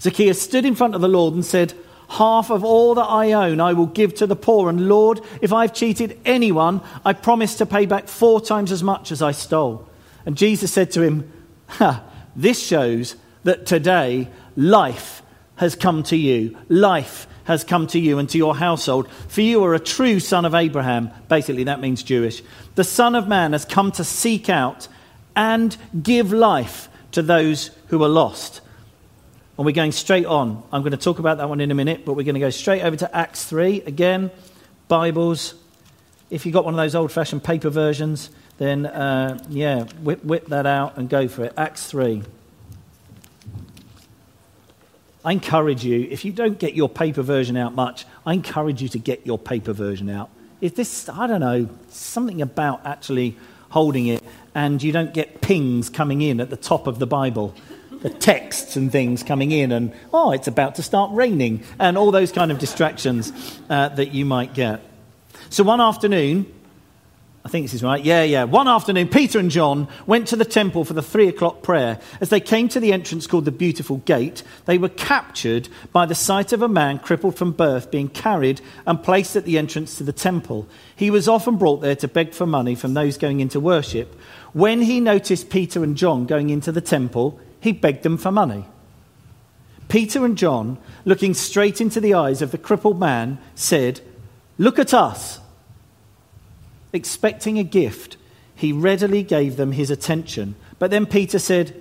Zacchaeus 0.01 0.41
stood 0.41 0.65
in 0.65 0.75
front 0.75 0.95
of 0.95 1.03
the 1.03 1.09
Lord 1.09 1.35
and 1.35 1.45
said, 1.45 1.75
Half 2.11 2.51
of 2.51 2.65
all 2.65 2.97
that 2.97 3.07
I 3.07 3.33
own 3.33 3.61
I 3.61 3.73
will 3.73 3.87
give 3.87 4.15
to 4.17 4.27
the 4.27 4.35
poor. 4.35 4.69
And 4.69 4.89
Lord, 4.89 5.21
if 5.41 5.53
I've 5.53 5.73
cheated 5.73 6.19
anyone, 6.25 6.81
I 7.05 7.13
promise 7.13 7.55
to 7.57 7.67
pay 7.67 7.87
back 7.87 8.09
four 8.09 8.41
times 8.41 8.73
as 8.73 8.83
much 8.83 9.13
as 9.13 9.23
I 9.23 9.31
stole. 9.31 9.89
And 10.27 10.37
Jesus 10.37 10.73
said 10.73 10.91
to 10.93 11.03
him, 11.03 11.31
ha, 11.69 12.03
This 12.35 12.61
shows 12.61 13.15
that 13.45 13.65
today 13.65 14.29
life 14.57 15.23
has 15.57 15.77
come 15.77 16.03
to 16.05 16.17
you. 16.17 16.59
Life 16.69 17.29
has 17.45 17.63
come 17.63 17.87
to 17.87 17.99
you 17.99 18.19
and 18.19 18.29
to 18.31 18.39
your 18.39 18.57
household. 18.57 19.09
For 19.29 19.43
you 19.43 19.63
are 19.65 19.75
a 19.75 19.79
true 19.79 20.19
son 20.19 20.45
of 20.45 20.55
Abraham. 20.55 21.11
Basically, 21.29 21.65
that 21.65 21.81
means 21.81 22.03
Jewish. 22.03 22.43
The 22.75 22.85
Son 22.85 23.15
of 23.15 23.29
Man 23.29 23.53
has 23.53 23.65
come 23.65 23.93
to 23.93 24.05
seek 24.05 24.49
out 24.49 24.89
and 25.37 25.77
give 26.03 26.33
life 26.33 26.89
to 27.13 27.23
those 27.23 27.71
who 27.87 28.03
are 28.03 28.09
lost. 28.09 28.63
And 29.61 29.67
we're 29.67 29.73
going 29.73 29.93
straight 29.93 30.25
on. 30.25 30.63
I'm 30.73 30.81
going 30.81 30.93
to 30.93 30.97
talk 30.97 31.19
about 31.19 31.37
that 31.37 31.51
one 31.51 31.61
in 31.61 31.71
a 31.71 31.75
minute, 31.75 32.07
but 32.07 32.15
we're 32.15 32.25
going 32.25 32.33
to 32.33 32.41
go 32.41 32.49
straight 32.49 32.81
over 32.81 32.97
to 32.97 33.15
Acts 33.15 33.45
3. 33.45 33.83
Again, 33.83 34.31
Bibles, 34.89 35.53
if 36.31 36.47
you've 36.47 36.55
got 36.55 36.65
one 36.65 36.73
of 36.73 36.79
those 36.79 36.95
old 36.95 37.13
fashioned 37.13 37.45
paper 37.45 37.69
versions, 37.69 38.31
then 38.57 38.87
uh, 38.87 39.39
yeah, 39.51 39.83
whip, 40.01 40.25
whip 40.25 40.47
that 40.47 40.65
out 40.65 40.97
and 40.97 41.11
go 41.11 41.29
for 41.29 41.45
it. 41.45 41.53
Acts 41.59 41.91
3. 41.91 42.23
I 45.27 45.33
encourage 45.33 45.85
you, 45.85 46.09
if 46.11 46.25
you 46.25 46.33
don't 46.33 46.59
get 46.59 46.73
your 46.73 46.89
paper 46.89 47.21
version 47.21 47.59
out 47.59 47.75
much, 47.75 48.07
I 48.25 48.33
encourage 48.33 48.81
you 48.81 48.89
to 48.89 48.99
get 48.99 49.27
your 49.27 49.39
paper 49.39 49.75
version 49.75 50.09
out. 50.09 50.31
If 50.63 50.75
this, 50.75 51.07
I 51.11 51.27
don't 51.27 51.41
know, 51.41 51.69
something 51.91 52.41
about 52.41 52.87
actually 52.87 53.37
holding 53.69 54.07
it 54.07 54.23
and 54.55 54.83
you 54.83 54.91
don't 54.91 55.13
get 55.13 55.43
pings 55.43 55.91
coming 55.91 56.23
in 56.23 56.41
at 56.41 56.49
the 56.49 56.57
top 56.57 56.87
of 56.87 56.99
the 56.99 57.07
Bible, 57.07 57.55
the 58.01 58.11
texts 58.11 58.77
and 58.77 58.91
things 58.91 59.23
coming 59.23 59.51
in, 59.51 59.73
and 59.73 59.93
oh, 60.13 60.33
it's 60.33 60.49
about 60.49 60.77
to 60.77 60.83
start 60.83 61.11
raining, 61.13 61.63
and 61.79 61.99
all 61.99 62.11
those 62.11 62.33
kind 62.33 62.51
of 62.51 62.59
distractions 62.59 63.33
uh, 63.69 63.89
that 63.91 64.13
you 64.13 64.25
might 64.25 64.55
get. 64.55 64.81
So 65.51 65.65
one 65.65 65.81
afternoon, 65.81 66.47
I 67.45 67.49
think 67.49 67.65
this 67.65 67.75
is 67.75 67.83
right. 67.83 68.05
Yeah, 68.05 68.23
yeah. 68.23 68.45
One 68.45 68.69
afternoon, 68.69 69.09
Peter 69.09 69.39
and 69.39 69.51
John 69.51 69.89
went 70.07 70.29
to 70.29 70.37
the 70.37 70.45
temple 70.45 70.85
for 70.85 70.93
the 70.93 71.03
three 71.03 71.27
o'clock 71.27 71.63
prayer. 71.63 71.99
As 72.21 72.29
they 72.29 72.39
came 72.39 72.69
to 72.69 72.81
the 72.81 72.93
entrance 72.93 73.27
called 73.27 73.47
the 73.47 73.51
Beautiful 73.51 73.97
Gate, 73.99 74.43
they 74.67 74.77
were 74.77 74.91
captured 74.91 75.69
by 75.91 76.05
the 76.05 76.15
sight 76.15 76.53
of 76.53 76.61
a 76.61 76.69
man 76.69 76.99
crippled 76.99 77.37
from 77.37 77.53
birth 77.53 77.91
being 77.91 78.09
carried 78.09 78.61
and 78.87 79.03
placed 79.03 79.37
at 79.37 79.47
the 79.47 79.57
entrance 79.57 79.97
to 79.97 80.05
the 80.05 80.13
temple. 80.13 80.69
He 80.95 81.11
was 81.11 81.29
often 81.29 81.57
brought 81.57 81.81
there 81.81 81.97
to 81.97 82.09
beg 82.09 82.35
for 82.35 82.47
money 82.47 82.75
from 82.75 82.93
those 82.93 83.17
going 83.17 83.41
into 83.41 83.59
worship. 83.59 84.15
When 84.53 84.83
he 84.83 85.01
noticed 85.01 85.49
Peter 85.49 85.83
and 85.83 85.97
John 85.97 86.27
going 86.27 86.51
into 86.51 86.73
the 86.73 86.83
temple, 86.83 87.41
he 87.61 87.73
begged 87.73 88.03
them 88.03 88.17
for 88.17 88.33
money. 88.33 88.65
Peter 89.89 90.25
and 90.25 90.39
John, 90.39 90.79
looking 91.05 91.35
straight 91.35 91.81
into 91.81 92.01
the 92.01 92.15
eyes 92.15 92.43
of 92.43 92.53
the 92.53 92.59
crippled 92.59 92.99
man, 92.99 93.39
said, 93.55 94.01
Look 94.57 94.79
at 94.79 94.95
us. 94.95 95.41
Expecting 96.93 97.59
a 97.59 97.65
gift, 97.65 98.17
he 98.55 98.73
readily 98.73 99.23
gave 99.23 99.57
them 99.57 99.73
his 99.73 99.91
attention. 99.91 100.55
But 100.79 100.91
then 100.91 101.07
Peter 101.07 101.39
said, 101.39 101.81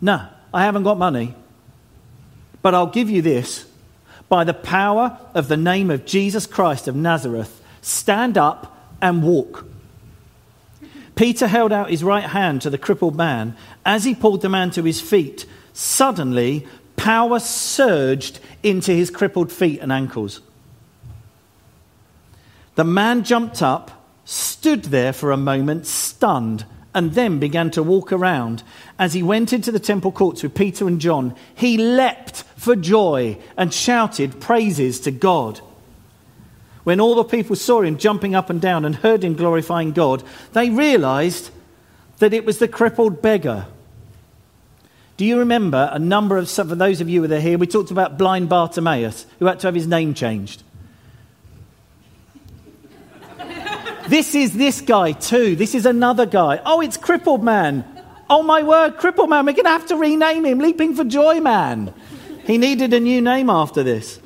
No, 0.00 0.28
I 0.52 0.64
haven't 0.64 0.84
got 0.84 0.98
money. 0.98 1.34
But 2.62 2.74
I'll 2.74 2.86
give 2.86 3.10
you 3.10 3.22
this. 3.22 3.66
By 4.28 4.44
the 4.44 4.54
power 4.54 5.18
of 5.34 5.48
the 5.48 5.56
name 5.56 5.90
of 5.90 6.06
Jesus 6.06 6.46
Christ 6.46 6.88
of 6.88 6.96
Nazareth, 6.96 7.62
stand 7.82 8.38
up 8.38 8.96
and 9.02 9.22
walk. 9.22 9.66
Peter 11.22 11.46
held 11.46 11.70
out 11.72 11.88
his 11.88 12.02
right 12.02 12.24
hand 12.24 12.60
to 12.60 12.68
the 12.68 12.76
crippled 12.76 13.14
man. 13.14 13.56
As 13.86 14.02
he 14.02 14.12
pulled 14.12 14.42
the 14.42 14.48
man 14.48 14.72
to 14.72 14.82
his 14.82 15.00
feet, 15.00 15.46
suddenly 15.72 16.66
power 16.96 17.38
surged 17.38 18.40
into 18.64 18.90
his 18.90 19.08
crippled 19.08 19.52
feet 19.52 19.78
and 19.78 19.92
ankles. 19.92 20.40
The 22.74 22.82
man 22.82 23.22
jumped 23.22 23.62
up 23.62 24.04
stood 24.24 24.86
there 24.86 25.12
for 25.12 25.30
a 25.30 25.36
moment, 25.36 25.86
stunned, 25.86 26.64
and 26.92 27.12
then 27.12 27.38
began 27.38 27.70
to 27.70 27.84
walk 27.84 28.10
around. 28.10 28.64
As 28.98 29.14
he 29.14 29.22
went 29.22 29.52
into 29.52 29.70
the 29.70 29.78
temple 29.78 30.10
courts 30.10 30.42
with 30.42 30.56
Peter 30.56 30.88
and 30.88 31.00
John, 31.00 31.36
he 31.54 31.78
leapt 31.78 32.42
for 32.56 32.74
joy 32.74 33.38
and 33.56 33.72
shouted 33.72 34.40
praises 34.40 34.98
to 34.98 35.12
God. 35.12 35.60
When 36.84 37.00
all 37.00 37.14
the 37.14 37.24
people 37.24 37.56
saw 37.56 37.82
him 37.82 37.96
jumping 37.96 38.34
up 38.34 38.50
and 38.50 38.60
down 38.60 38.84
and 38.84 38.96
heard 38.96 39.22
him 39.22 39.34
glorifying 39.34 39.92
God, 39.92 40.22
they 40.52 40.70
realized 40.70 41.50
that 42.18 42.34
it 42.34 42.44
was 42.44 42.58
the 42.58 42.68
crippled 42.68 43.22
beggar. 43.22 43.66
Do 45.16 45.24
you 45.24 45.38
remember 45.38 45.90
a 45.92 45.98
number 45.98 46.38
of, 46.38 46.50
for 46.50 46.64
those 46.64 47.00
of 47.00 47.08
you 47.08 47.24
who 47.24 47.32
are 47.32 47.40
here, 47.40 47.58
we 47.58 47.66
talked 47.66 47.90
about 47.90 48.18
blind 48.18 48.48
Bartimaeus, 48.48 49.26
who 49.38 49.46
had 49.46 49.60
to 49.60 49.68
have 49.68 49.74
his 49.74 49.86
name 49.86 50.14
changed. 50.14 50.62
This 54.08 54.34
is 54.34 54.52
this 54.54 54.80
guy 54.80 55.12
too. 55.12 55.54
This 55.54 55.74
is 55.74 55.86
another 55.86 56.26
guy. 56.26 56.60
Oh, 56.66 56.80
it's 56.80 56.96
Crippled 56.96 57.44
Man. 57.44 57.84
Oh, 58.28 58.42
my 58.42 58.62
word, 58.62 58.96
Crippled 58.96 59.30
Man. 59.30 59.46
We're 59.46 59.52
going 59.52 59.64
to 59.64 59.70
have 59.70 59.86
to 59.86 59.96
rename 59.96 60.44
him 60.44 60.58
Leaping 60.58 60.94
for 60.94 61.04
Joy 61.04 61.40
Man. 61.40 61.94
He 62.44 62.58
needed 62.58 62.92
a 62.92 63.00
new 63.00 63.20
name 63.20 63.48
after 63.48 63.82
this. 63.82 64.18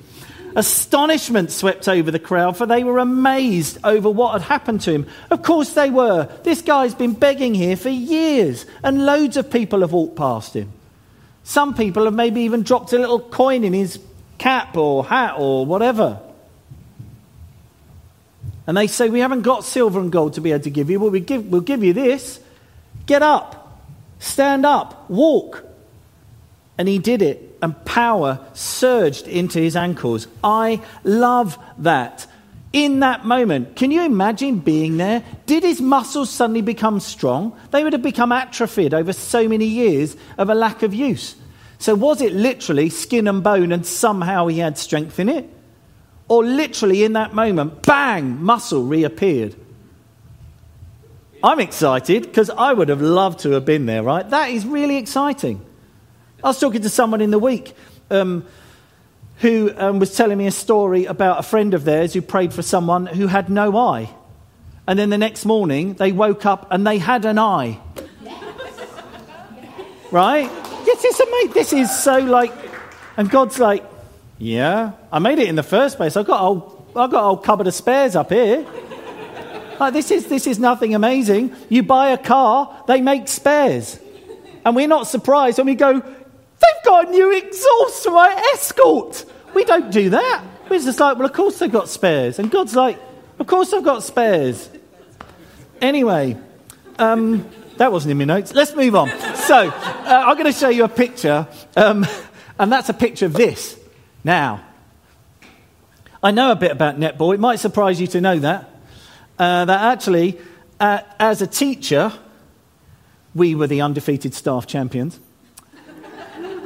Astonishment 0.56 1.52
swept 1.52 1.86
over 1.86 2.10
the 2.10 2.18
crowd, 2.18 2.56
for 2.56 2.64
they 2.64 2.82
were 2.82 2.98
amazed 2.98 3.76
over 3.84 4.08
what 4.08 4.32
had 4.32 4.40
happened 4.40 4.80
to 4.80 4.92
him. 4.92 5.06
Of 5.30 5.42
course 5.42 5.74
they 5.74 5.90
were. 5.90 6.34
This 6.44 6.62
guy's 6.62 6.94
been 6.94 7.12
begging 7.12 7.54
here 7.54 7.76
for 7.76 7.90
years, 7.90 8.64
and 8.82 9.04
loads 9.04 9.36
of 9.36 9.50
people 9.50 9.82
have 9.82 9.92
walked 9.92 10.16
past 10.16 10.56
him. 10.56 10.72
Some 11.44 11.74
people 11.74 12.06
have 12.06 12.14
maybe 12.14 12.40
even 12.40 12.62
dropped 12.62 12.94
a 12.94 12.98
little 12.98 13.20
coin 13.20 13.64
in 13.64 13.74
his 13.74 14.00
cap 14.38 14.78
or 14.78 15.04
hat 15.04 15.34
or 15.36 15.66
whatever. 15.66 16.20
And 18.66 18.78
they 18.78 18.86
say, 18.86 19.10
We 19.10 19.20
haven't 19.20 19.42
got 19.42 19.62
silver 19.62 20.00
and 20.00 20.10
gold 20.10 20.32
to 20.34 20.40
be 20.40 20.52
able 20.52 20.64
to 20.64 20.70
give 20.70 20.88
you, 20.88 20.98
but 20.98 21.12
we 21.12 21.20
give, 21.20 21.44
we'll 21.46 21.60
give 21.60 21.84
you 21.84 21.92
this. 21.92 22.40
Get 23.04 23.22
up, 23.22 23.78
stand 24.20 24.64
up, 24.64 25.10
walk. 25.10 25.64
And 26.78 26.88
he 26.88 26.98
did 26.98 27.20
it, 27.20 27.45
and 27.62 27.84
power 27.84 28.46
surged 28.52 29.26
into 29.26 29.58
his 29.58 29.76
ankles. 29.76 30.28
I 30.42 30.82
love 31.04 31.58
that. 31.78 32.26
In 32.72 33.00
that 33.00 33.24
moment, 33.24 33.76
can 33.76 33.90
you 33.90 34.02
imagine 34.02 34.58
being 34.58 34.98
there? 34.98 35.24
Did 35.46 35.62
his 35.62 35.80
muscles 35.80 36.28
suddenly 36.28 36.60
become 36.60 37.00
strong? 37.00 37.58
They 37.70 37.82
would 37.82 37.94
have 37.94 38.02
become 38.02 38.32
atrophied 38.32 38.92
over 38.92 39.12
so 39.12 39.48
many 39.48 39.64
years 39.64 40.16
of 40.36 40.50
a 40.50 40.54
lack 40.54 40.82
of 40.82 40.92
use. 40.92 41.36
So, 41.78 41.94
was 41.94 42.20
it 42.20 42.32
literally 42.32 42.90
skin 42.90 43.28
and 43.28 43.42
bone 43.42 43.72
and 43.72 43.86
somehow 43.86 44.46
he 44.48 44.58
had 44.58 44.76
strength 44.76 45.18
in 45.18 45.28
it? 45.28 45.48
or 46.28 46.44
literally 46.44 47.04
in 47.04 47.12
that 47.12 47.34
moment, 47.34 47.82
bang, 47.82 48.42
muscle 48.42 48.84
reappeared. 48.84 49.54
I'm 51.42 51.60
excited 51.60 52.22
because 52.22 52.50
I 52.50 52.72
would 52.72 52.88
have 52.88 53.02
loved 53.02 53.40
to 53.40 53.52
have 53.52 53.64
been 53.64 53.86
there, 53.86 54.02
right? 54.02 54.28
That 54.28 54.50
is 54.50 54.66
really 54.66 54.96
exciting. 54.96 55.64
I 56.46 56.50
was 56.50 56.60
talking 56.60 56.82
to 56.82 56.88
someone 56.88 57.20
in 57.20 57.32
the 57.32 57.40
week 57.40 57.74
um, 58.08 58.46
who 59.38 59.72
um, 59.76 59.98
was 59.98 60.14
telling 60.14 60.38
me 60.38 60.46
a 60.46 60.52
story 60.52 61.06
about 61.06 61.40
a 61.40 61.42
friend 61.42 61.74
of 61.74 61.82
theirs 61.82 62.14
who 62.14 62.22
prayed 62.22 62.54
for 62.54 62.62
someone 62.62 63.06
who 63.06 63.26
had 63.26 63.50
no 63.50 63.76
eye. 63.76 64.08
And 64.86 64.96
then 64.96 65.10
the 65.10 65.18
next 65.18 65.44
morning, 65.44 65.94
they 65.94 66.12
woke 66.12 66.46
up 66.46 66.68
and 66.70 66.86
they 66.86 66.98
had 66.98 67.24
an 67.24 67.40
eye. 67.40 67.80
right? 70.12 70.48
This 70.84 71.04
is 71.04 71.18
amazing. 71.18 71.52
This 71.52 71.72
is 71.72 71.98
so 71.98 72.18
like, 72.18 72.52
and 73.16 73.28
God's 73.28 73.58
like, 73.58 73.84
yeah, 74.38 74.92
I 75.10 75.18
made 75.18 75.40
it 75.40 75.48
in 75.48 75.56
the 75.56 75.64
first 75.64 75.96
place. 75.96 76.16
I've 76.16 76.28
got 76.28 76.36
a 76.36 76.44
whole, 76.44 76.86
I've 76.94 77.10
got 77.10 77.22
a 77.22 77.24
whole 77.24 77.38
cupboard 77.38 77.66
of 77.66 77.74
spares 77.74 78.14
up 78.14 78.30
here. 78.30 78.64
Like, 79.80 79.92
this, 79.92 80.12
is, 80.12 80.28
this 80.28 80.46
is 80.46 80.60
nothing 80.60 80.94
amazing. 80.94 81.56
You 81.68 81.82
buy 81.82 82.10
a 82.10 82.18
car, 82.18 82.84
they 82.86 83.00
make 83.00 83.26
spares. 83.26 83.98
And 84.64 84.74
we're 84.74 84.88
not 84.88 85.06
surprised 85.06 85.58
when 85.58 85.66
we 85.68 85.76
go, 85.76 86.02
got 86.86 87.08
a 87.08 87.10
new 87.10 87.36
exhaust 87.36 88.04
for 88.04 88.12
my 88.12 88.50
escort. 88.54 89.24
We 89.54 89.64
don't 89.64 89.90
do 89.90 90.10
that. 90.10 90.44
We're 90.70 90.78
just 90.78 91.00
like, 91.00 91.16
well, 91.18 91.26
of 91.26 91.32
course 91.32 91.58
they've 91.58 91.70
got 91.70 91.88
spares. 91.88 92.38
And 92.38 92.50
God's 92.50 92.74
like, 92.74 92.98
of 93.38 93.46
course 93.46 93.72
I've 93.72 93.84
got 93.84 94.02
spares. 94.02 94.70
Anyway, 95.82 96.38
um, 96.98 97.48
that 97.76 97.92
wasn't 97.92 98.12
in 98.12 98.18
my 98.18 98.24
notes. 98.24 98.54
Let's 98.54 98.74
move 98.74 98.94
on. 98.94 99.10
So, 99.34 99.68
uh, 99.68 100.24
I'm 100.26 100.34
going 100.36 100.50
to 100.50 100.58
show 100.58 100.68
you 100.68 100.84
a 100.84 100.88
picture, 100.88 101.46
um, 101.76 102.06
and 102.58 102.72
that's 102.72 102.88
a 102.88 102.94
picture 102.94 103.26
of 103.26 103.34
this. 103.34 103.78
Now, 104.24 104.64
I 106.22 106.30
know 106.30 106.52
a 106.52 106.56
bit 106.56 106.72
about 106.72 106.98
netball. 106.98 107.34
It 107.34 107.40
might 107.40 107.60
surprise 107.60 108.00
you 108.00 108.06
to 108.08 108.20
know 108.20 108.38
that. 108.38 108.70
Uh, 109.38 109.66
that 109.66 109.80
actually, 109.92 110.38
uh, 110.80 111.00
as 111.18 111.42
a 111.42 111.46
teacher, 111.46 112.12
we 113.34 113.54
were 113.54 113.66
the 113.66 113.82
undefeated 113.82 114.32
staff 114.32 114.66
champions 114.66 115.20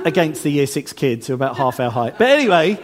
against 0.05 0.43
the 0.43 0.51
year 0.51 0.67
six 0.67 0.93
kids 0.93 1.27
who 1.27 1.33
are 1.33 1.37
about 1.37 1.57
half 1.57 1.81
our 1.81 1.91
height. 1.91 2.19
But 2.19 2.29
anyway, 2.29 2.79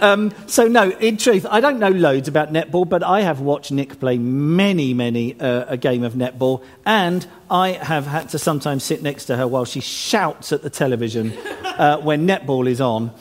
um, 0.00 0.32
so 0.46 0.66
no, 0.68 0.90
in 0.90 1.16
truth, 1.16 1.46
I 1.48 1.60
don't 1.60 1.78
know 1.78 1.90
loads 1.90 2.28
about 2.28 2.52
netball, 2.52 2.88
but 2.88 3.02
I 3.02 3.20
have 3.22 3.40
watched 3.40 3.72
Nick 3.72 4.00
play 4.00 4.18
many, 4.18 4.94
many 4.94 5.38
uh, 5.40 5.66
a 5.68 5.76
game 5.76 6.02
of 6.02 6.14
netball, 6.14 6.62
and 6.84 7.26
I 7.50 7.72
have 7.72 8.06
had 8.06 8.30
to 8.30 8.38
sometimes 8.38 8.84
sit 8.84 9.02
next 9.02 9.26
to 9.26 9.36
her 9.36 9.46
while 9.46 9.64
she 9.64 9.80
shouts 9.80 10.52
at 10.52 10.62
the 10.62 10.70
television 10.70 11.32
uh, 11.64 11.98
when 11.98 12.26
netball 12.26 12.68
is 12.68 12.80
on 12.80 13.12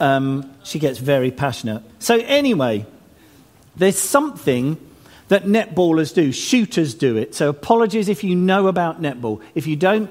um, 0.00 0.50
she 0.62 0.78
gets 0.78 0.98
very 0.98 1.30
passionate. 1.30 1.82
So, 1.98 2.18
anyway, 2.18 2.86
there's 3.76 3.98
something 3.98 4.78
that 5.28 5.44
netballers 5.44 6.14
do, 6.14 6.32
shooters 6.32 6.94
do 6.94 7.16
it. 7.16 7.34
So, 7.34 7.48
apologies 7.48 8.08
if 8.08 8.24
you 8.24 8.34
know 8.34 8.66
about 8.66 9.02
netball. 9.02 9.42
If 9.54 9.66
you 9.66 9.76
don't, 9.76 10.10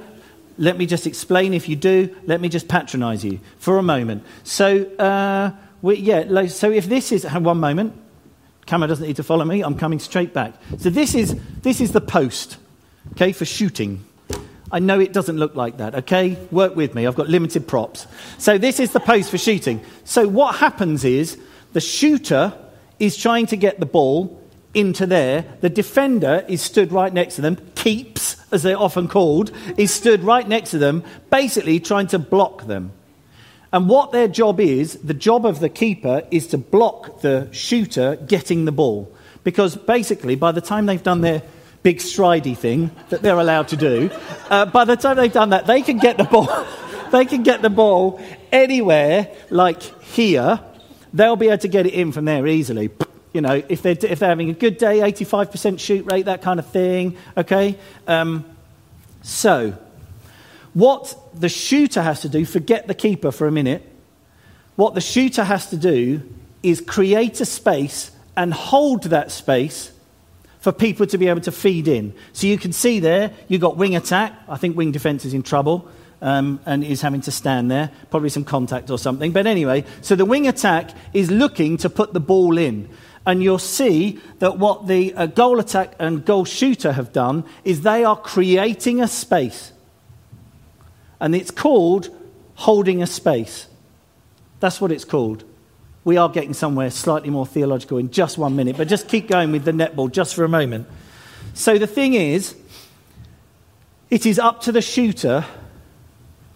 let 0.57 0.77
me 0.77 0.85
just 0.85 1.07
explain. 1.07 1.53
If 1.53 1.69
you 1.69 1.75
do, 1.75 2.15
let 2.25 2.41
me 2.41 2.49
just 2.49 2.67
patronize 2.67 3.23
you 3.23 3.39
for 3.59 3.77
a 3.77 3.83
moment. 3.83 4.23
So, 4.43 4.83
uh, 4.97 5.51
we, 5.81 5.97
yeah, 5.97 6.47
so 6.47 6.71
if 6.71 6.87
this 6.87 7.11
is, 7.11 7.25
one 7.25 7.59
moment, 7.59 7.93
camera 8.65 8.87
doesn't 8.87 9.05
need 9.05 9.17
to 9.17 9.23
follow 9.23 9.45
me, 9.45 9.61
I'm 9.61 9.77
coming 9.77 9.99
straight 9.99 10.33
back. 10.33 10.53
So, 10.79 10.89
this 10.89 11.15
is, 11.15 11.39
this 11.61 11.81
is 11.81 11.91
the 11.91 12.01
post, 12.01 12.57
okay, 13.13 13.31
for 13.31 13.45
shooting. 13.45 14.03
I 14.71 14.79
know 14.79 14.99
it 14.99 15.13
doesn't 15.13 15.37
look 15.37 15.55
like 15.55 15.77
that, 15.77 15.95
okay? 15.95 16.37
Work 16.51 16.75
with 16.75 16.93
me. 16.93 17.07
I've 17.07 17.15
got 17.15 17.29
limited 17.29 17.67
props. 17.67 18.05
So, 18.37 18.57
this 18.57 18.79
is 18.79 18.91
the 18.91 18.99
post 18.99 19.29
for 19.31 19.37
shooting. 19.37 19.81
So, 20.03 20.27
what 20.27 20.55
happens 20.55 21.05
is 21.05 21.39
the 21.73 21.81
shooter 21.81 22.53
is 22.99 23.15
trying 23.15 23.45
to 23.47 23.55
get 23.55 23.79
the 23.79 23.85
ball 23.85 24.41
into 24.73 25.05
there. 25.05 25.45
The 25.61 25.69
defender 25.69 26.43
is 26.47 26.61
stood 26.61 26.91
right 26.91 27.13
next 27.13 27.35
to 27.35 27.41
them. 27.41 27.57
Keeps, 27.75 28.36
as 28.51 28.63
they're 28.63 28.79
often 28.79 29.07
called, 29.07 29.51
is 29.77 29.93
stood 29.93 30.23
right 30.23 30.47
next 30.47 30.71
to 30.71 30.77
them, 30.77 31.03
basically 31.29 31.79
trying 31.79 32.07
to 32.07 32.19
block 32.19 32.65
them. 32.67 32.91
And 33.73 33.89
what 33.89 34.11
their 34.11 34.27
job 34.27 34.59
is, 34.59 34.95
the 34.95 35.13
job 35.13 35.45
of 35.45 35.59
the 35.59 35.69
keeper 35.69 36.23
is 36.31 36.47
to 36.47 36.57
block 36.57 37.21
the 37.21 37.49
shooter 37.51 38.15
getting 38.15 38.65
the 38.65 38.71
ball. 38.71 39.11
Because 39.43 39.75
basically, 39.75 40.35
by 40.35 40.51
the 40.51 40.61
time 40.61 40.85
they've 40.85 41.03
done 41.03 41.21
their 41.21 41.41
big 41.83 41.97
stridey 41.97 42.57
thing 42.57 42.91
that 43.09 43.21
they're 43.21 43.39
allowed 43.39 43.67
to 43.69 43.77
do, 43.77 44.09
uh, 44.49 44.65
by 44.65 44.85
the 44.85 44.95
time 44.95 45.17
they've 45.17 45.31
done 45.31 45.49
that, 45.49 45.67
they 45.67 45.81
can 45.81 45.97
get 45.97 46.17
the 46.17 46.23
ball. 46.23 46.65
they 47.11 47.25
can 47.25 47.43
get 47.43 47.61
the 47.61 47.69
ball 47.69 48.21
anywhere, 48.51 49.29
like 49.49 49.81
here. 50.03 50.59
They'll 51.13 51.35
be 51.35 51.47
able 51.47 51.59
to 51.59 51.67
get 51.67 51.85
it 51.85 51.93
in 51.93 52.11
from 52.11 52.25
there 52.25 52.47
easily. 52.47 52.89
You 53.37 53.41
know, 53.41 53.61
if 53.69 53.83
they're, 53.83 53.95
if 54.01 54.17
they're 54.17 54.29
having 54.29 54.49
a 54.49 54.53
good 54.53 54.79
day, 54.79 54.97
85% 54.97 55.79
shoot 55.79 56.11
rate, 56.11 56.25
that 56.25 56.41
kind 56.41 56.59
of 56.59 56.65
thing. 56.65 57.15
Okay? 57.37 57.77
Um, 58.07 58.43
so, 59.21 59.77
what 60.73 61.15
the 61.39 61.47
shooter 61.47 62.01
has 62.01 62.21
to 62.21 62.29
do, 62.29 62.45
forget 62.45 62.87
the 62.87 62.95
keeper 62.95 63.31
for 63.31 63.45
a 63.45 63.51
minute, 63.51 63.87
what 64.75 64.95
the 64.95 65.01
shooter 65.01 65.43
has 65.43 65.69
to 65.69 65.77
do 65.77 66.23
is 66.63 66.81
create 66.81 67.39
a 67.39 67.45
space 67.45 68.09
and 68.35 68.51
hold 68.55 69.03
that 69.03 69.29
space 69.29 69.91
for 70.59 70.71
people 70.71 71.05
to 71.05 71.19
be 71.19 71.27
able 71.27 71.41
to 71.41 71.51
feed 71.51 71.87
in. 71.87 72.15
So 72.33 72.47
you 72.47 72.57
can 72.57 72.73
see 72.73 72.99
there, 72.99 73.31
you've 73.47 73.61
got 73.61 73.77
wing 73.77 73.95
attack. 73.95 74.33
I 74.49 74.57
think 74.57 74.75
wing 74.75 74.91
defense 74.91 75.25
is 75.25 75.35
in 75.35 75.43
trouble 75.43 75.87
um, 76.23 76.59
and 76.65 76.83
is 76.83 77.01
having 77.01 77.21
to 77.21 77.31
stand 77.31 77.69
there, 77.69 77.91
probably 78.09 78.29
some 78.29 78.45
contact 78.45 78.89
or 78.89 78.97
something. 78.97 79.31
But 79.31 79.45
anyway, 79.45 79.85
so 80.01 80.15
the 80.15 80.25
wing 80.25 80.47
attack 80.47 80.89
is 81.13 81.29
looking 81.29 81.77
to 81.77 81.89
put 81.91 82.13
the 82.13 82.19
ball 82.19 82.57
in. 82.57 82.89
And 83.27 83.43
you'll 83.43 83.59
see 83.59 84.21
that 84.39 84.57
what 84.57 84.87
the 84.87 85.13
uh, 85.13 85.25
goal 85.25 85.59
attack 85.59 85.95
and 85.99 86.23
goal 86.23 86.45
shooter 86.45 86.93
have 86.93 87.11
done 87.11 87.43
is 87.65 87.81
they 87.81 88.05
are 88.05 88.15
creating 88.15 89.01
a 89.01 89.07
space. 89.07 89.73
And 91.19 91.35
it's 91.35 91.51
called 91.51 92.09
holding 92.55 93.03
a 93.03 93.05
space. 93.05 93.67
That's 94.61 94.79
what 94.79 94.93
it's 94.93 95.03
called. 95.03 95.43
We 96.05 96.15
are 96.15 96.29
getting 96.29 96.53
somewhere 96.53 96.89
slightly 96.89 97.29
more 97.29 97.45
theological 97.45 97.97
in 97.97 98.11
just 98.11 98.37
one 98.37 98.55
minute, 98.55 98.77
but 98.77 98.87
just 98.87 99.09
keep 99.09 99.27
going 99.27 99.51
with 99.51 99.65
the 99.65 99.73
netball 99.73 100.09
just 100.09 100.33
for 100.33 100.45
a 100.45 100.49
moment. 100.49 100.87
So 101.53 101.77
the 101.77 101.85
thing 101.85 102.13
is, 102.13 102.55
it 104.09 104.25
is 104.25 104.39
up 104.39 104.61
to 104.61 104.71
the 104.71 104.81
shooter 104.81 105.43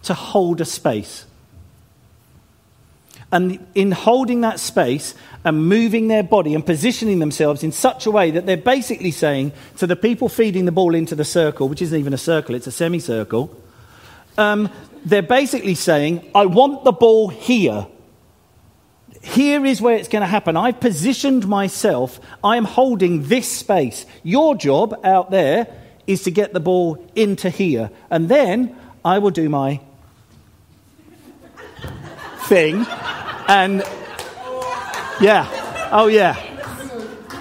to 0.04 0.14
hold 0.14 0.62
a 0.62 0.64
space. 0.64 1.26
And 3.32 3.66
in 3.74 3.92
holding 3.92 4.42
that 4.42 4.60
space 4.60 5.14
and 5.42 5.66
moving 5.66 6.08
their 6.08 6.22
body 6.22 6.54
and 6.54 6.64
positioning 6.64 7.18
themselves 7.18 7.62
in 7.64 7.72
such 7.72 8.04
a 8.04 8.10
way 8.10 8.30
that 8.30 8.44
they're 8.44 8.58
basically 8.58 9.10
saying 9.10 9.52
to 9.78 9.86
the 9.86 9.96
people 9.96 10.28
feeding 10.28 10.66
the 10.66 10.72
ball 10.72 10.94
into 10.94 11.14
the 11.14 11.24
circle, 11.24 11.68
which 11.68 11.80
isn't 11.80 11.98
even 11.98 12.12
a 12.12 12.18
circle, 12.18 12.54
it's 12.54 12.66
a 12.66 12.72
semicircle, 12.72 13.50
um, 14.36 14.70
they're 15.04 15.22
basically 15.22 15.74
saying, 15.74 16.30
I 16.34 16.46
want 16.46 16.84
the 16.84 16.92
ball 16.92 17.28
here. 17.28 17.86
Here 19.22 19.64
is 19.64 19.80
where 19.80 19.96
it's 19.96 20.08
going 20.08 20.22
to 20.22 20.28
happen. 20.28 20.56
I've 20.56 20.80
positioned 20.80 21.46
myself. 21.48 22.20
I 22.44 22.56
am 22.56 22.64
holding 22.64 23.28
this 23.28 23.48
space. 23.48 24.04
Your 24.22 24.54
job 24.54 25.00
out 25.04 25.30
there 25.30 25.68
is 26.06 26.24
to 26.24 26.30
get 26.30 26.52
the 26.52 26.60
ball 26.60 27.04
into 27.14 27.48
here. 27.48 27.90
And 28.10 28.28
then 28.28 28.76
I 29.04 29.18
will 29.18 29.30
do 29.30 29.48
my 29.48 29.80
thing. 32.46 32.84
And 33.52 33.84
yeah. 35.20 35.90
Oh, 35.92 36.06
yeah. 36.06 36.40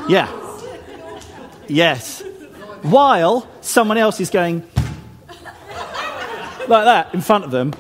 Yeah. 0.10 0.30
Yes. 1.70 2.22
While 2.82 3.48
someone 3.62 3.98
else 3.98 4.20
is 4.20 4.30
going 4.30 4.62
like 6.68 6.84
that 6.86 7.14
in 7.14 7.22
front 7.22 7.46
of 7.46 7.52
them 7.52 7.74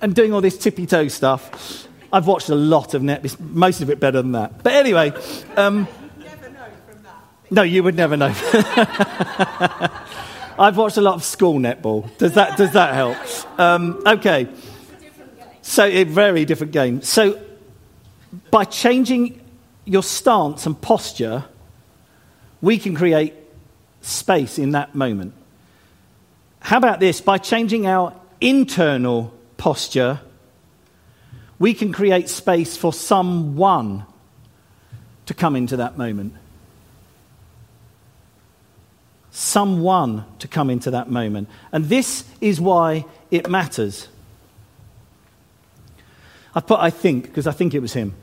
and 0.00 0.14
doing 0.14 0.32
all 0.32 0.40
this 0.40 0.56
tippy 0.56 0.86
toe 0.86 1.08
stuff. 1.08 1.86
I've 2.10 2.26
watched 2.26 2.48
a 2.48 2.54
lot 2.54 2.94
of 2.94 3.02
net, 3.02 3.38
most 3.38 3.82
of 3.82 3.90
it 3.90 4.00
better 4.00 4.22
than 4.22 4.32
that. 4.32 4.62
But 4.62 4.72
anyway, 4.72 5.12
um, 5.54 5.86
no, 7.50 7.60
you 7.60 7.82
would 7.82 7.96
never 7.96 8.16
know. 8.16 8.32
I've 10.58 10.78
watched 10.78 10.96
a 10.96 11.02
lot 11.02 11.16
of 11.16 11.24
school 11.24 11.58
netball. 11.58 12.16
Does 12.16 12.32
that, 12.32 12.56
does 12.56 12.72
that 12.72 12.94
help? 12.94 13.18
Um, 13.60 14.02
okay. 14.06 14.48
So, 15.60 15.84
a 15.84 16.04
very 16.04 16.46
different 16.46 16.72
game. 16.72 17.02
So, 17.02 17.43
by 18.50 18.64
changing 18.64 19.40
your 19.84 20.02
stance 20.02 20.66
and 20.66 20.80
posture, 20.80 21.44
we 22.60 22.78
can 22.78 22.94
create 22.94 23.34
space 24.00 24.58
in 24.58 24.72
that 24.72 24.94
moment. 24.94 25.34
How 26.60 26.78
about 26.78 27.00
this? 27.00 27.20
By 27.20 27.38
changing 27.38 27.86
our 27.86 28.14
internal 28.40 29.34
posture, 29.56 30.20
we 31.58 31.74
can 31.74 31.92
create 31.92 32.28
space 32.28 32.76
for 32.76 32.92
someone 32.92 34.04
to 35.26 35.34
come 35.34 35.56
into 35.56 35.76
that 35.76 35.96
moment. 35.96 36.34
Someone 39.30 40.24
to 40.38 40.48
come 40.48 40.70
into 40.70 40.90
that 40.92 41.10
moment. 41.10 41.48
And 41.72 41.86
this 41.86 42.24
is 42.40 42.60
why 42.60 43.04
it 43.30 43.48
matters. 43.48 44.08
I 46.54 46.60
put 46.60 46.80
I 46.80 46.90
think, 46.90 47.24
because 47.24 47.46
I 47.46 47.52
think 47.52 47.74
it 47.74 47.80
was 47.80 47.92
him. 47.92 48.14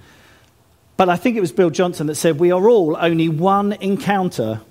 But 1.02 1.10
I 1.10 1.16
think 1.16 1.36
it 1.36 1.42
was 1.42 1.52
Bill 1.52 1.72
Johnson 1.72 2.06
that 2.06 2.14
said, 2.14 2.38
We 2.38 2.52
are 2.52 2.70
all 2.70 2.96
only 2.96 3.28
one 3.28 3.74
encounter 3.74 4.62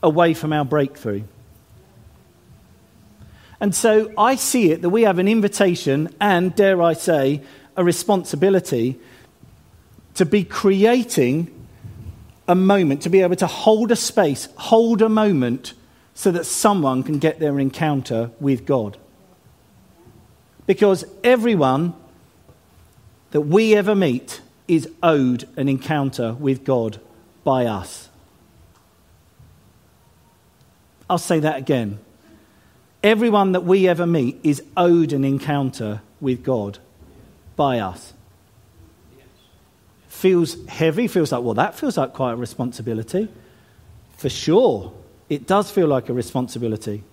away 0.00 0.32
from 0.32 0.52
our 0.52 0.64
breakthrough. 0.64 1.24
And 3.58 3.74
so 3.74 4.12
I 4.16 4.36
see 4.36 4.70
it 4.70 4.82
that 4.82 4.90
we 4.90 5.02
have 5.02 5.18
an 5.18 5.26
invitation 5.26 6.14
and, 6.20 6.54
dare 6.54 6.80
I 6.80 6.92
say, 6.92 7.42
a 7.76 7.82
responsibility 7.82 9.00
to 10.14 10.24
be 10.24 10.44
creating 10.44 11.50
a 12.46 12.54
moment, 12.54 13.02
to 13.02 13.10
be 13.10 13.22
able 13.22 13.34
to 13.34 13.48
hold 13.48 13.90
a 13.90 13.96
space, 13.96 14.46
hold 14.58 15.02
a 15.02 15.08
moment, 15.08 15.74
so 16.14 16.30
that 16.30 16.46
someone 16.46 17.02
can 17.02 17.18
get 17.18 17.40
their 17.40 17.58
encounter 17.58 18.30
with 18.38 18.64
God. 18.64 18.96
Because 20.68 21.04
everyone 21.24 21.94
that 23.32 23.40
we 23.40 23.74
ever 23.74 23.96
meet 23.96 24.40
is 24.68 24.88
owed 25.02 25.48
an 25.56 25.68
encounter 25.68 26.34
with 26.34 26.62
God 26.64 27.00
by 27.42 27.66
us. 27.66 28.08
I'll 31.10 31.18
say 31.18 31.40
that 31.40 31.56
again. 31.56 31.98
Everyone 33.02 33.52
that 33.52 33.64
we 33.64 33.88
ever 33.88 34.06
meet 34.06 34.38
is 34.42 34.62
owed 34.76 35.12
an 35.12 35.24
encounter 35.24 36.02
with 36.20 36.44
God 36.44 36.78
by 37.56 37.78
us. 37.78 38.12
Feels 40.08 40.66
heavy, 40.66 41.08
feels 41.08 41.32
like, 41.32 41.42
well, 41.42 41.54
that 41.54 41.74
feels 41.76 41.96
like 41.96 42.12
quite 42.12 42.32
a 42.32 42.36
responsibility. 42.36 43.28
For 44.16 44.28
sure, 44.28 44.92
it 45.28 45.46
does 45.46 45.70
feel 45.70 45.86
like 45.86 46.08
a 46.08 46.12
responsibility. 46.12 47.04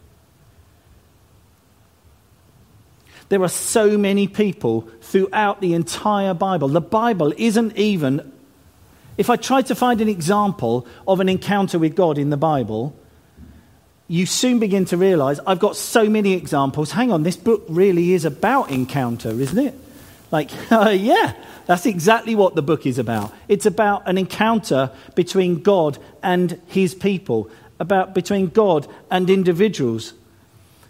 There 3.30 3.42
are 3.42 3.50
so 3.50 3.98
many 3.98 4.28
people 4.28 4.88
throughout 5.02 5.62
the 5.62 5.74
entire 5.74 6.34
Bible. 6.34 6.68
The 6.68 6.82
Bible 6.82 7.34
isn't 7.38 7.76
even. 7.76 8.32
If 9.18 9.30
I 9.30 9.36
tried 9.36 9.68
to 9.68 9.76
find 9.76 10.02
an 10.02 10.10
example 10.10 10.86
of 11.08 11.20
an 11.20 11.30
encounter 11.30 11.80
with 11.80 11.96
God 11.96 12.18
in 12.18 12.30
the 12.30 12.38
Bible, 12.38 12.96
you 14.08 14.26
soon 14.26 14.60
begin 14.60 14.86
to 14.86 14.98
realize 14.98 15.40
I've 15.48 15.60
got 15.60 15.76
so 15.76 16.10
many 16.10 16.34
examples. 16.34 16.92
Hang 16.92 17.12
on, 17.12 17.24
this 17.24 17.38
book 17.38 17.66
really 17.68 18.14
is 18.14 18.26
about 18.26 18.70
encounter, 18.70 19.30
isn't 19.30 19.58
it? 19.58 19.74
Like, 20.32 20.52
uh, 20.72 20.90
yeah, 20.98 21.34
that's 21.66 21.86
exactly 21.86 22.36
what 22.36 22.56
the 22.56 22.62
book 22.62 22.86
is 22.86 23.00
about. 23.00 23.34
It's 23.48 23.66
about 23.66 24.08
an 24.08 24.18
encounter 24.18 24.92
between 25.16 25.62
God 25.62 25.98
and 26.22 26.62
his 26.68 26.94
people, 26.94 27.50
about 27.80 28.14
between 28.14 28.48
God 28.48 28.88
and 29.10 29.30
individuals. 29.30 30.14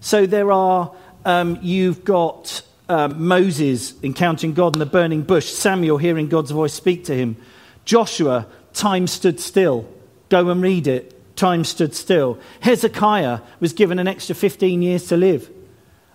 So 0.01 0.25
there 0.25 0.51
are 0.51 0.93
um, 1.25 1.59
you've 1.61 2.05
got 2.05 2.61
um, 2.87 3.27
Moses 3.27 3.93
encountering 4.03 4.53
God 4.53 4.75
in 4.75 4.79
the 4.79 4.85
burning 4.85 5.23
bush, 5.23 5.51
Samuel 5.51 5.97
hearing 5.97 6.29
God's 6.29 6.51
voice 6.51 6.73
speak 6.73 7.05
to 7.05 7.15
him, 7.15 7.37
Joshua, 7.83 8.47
time 8.73 9.07
stood 9.07 9.39
still. 9.39 9.87
Go 10.29 10.49
and 10.49 10.61
read 10.61 10.87
it. 10.87 11.11
Time 11.35 11.63
stood 11.63 11.93
still. 11.93 12.39
Hezekiah 12.61 13.39
was 13.59 13.73
given 13.73 13.99
an 13.99 14.07
extra 14.07 14.35
15 14.35 14.81
years 14.81 15.07
to 15.07 15.17
live. 15.17 15.49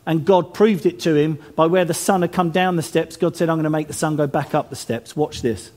And 0.06 0.24
God 0.24 0.54
proved 0.54 0.86
it 0.86 1.00
to 1.00 1.14
him 1.14 1.38
by 1.56 1.66
where 1.66 1.84
the 1.84 1.94
sun 1.94 2.22
had 2.22 2.32
come 2.32 2.50
down 2.50 2.76
the 2.76 2.82
steps. 2.82 3.16
God 3.16 3.36
said, 3.36 3.48
I'm 3.48 3.56
going 3.56 3.64
to 3.64 3.70
make 3.70 3.86
the 3.86 3.92
sun 3.92 4.16
go 4.16 4.26
back 4.26 4.54
up 4.54 4.70
the 4.70 4.76
steps. 4.76 5.14
Watch 5.14 5.42
this. 5.42 5.70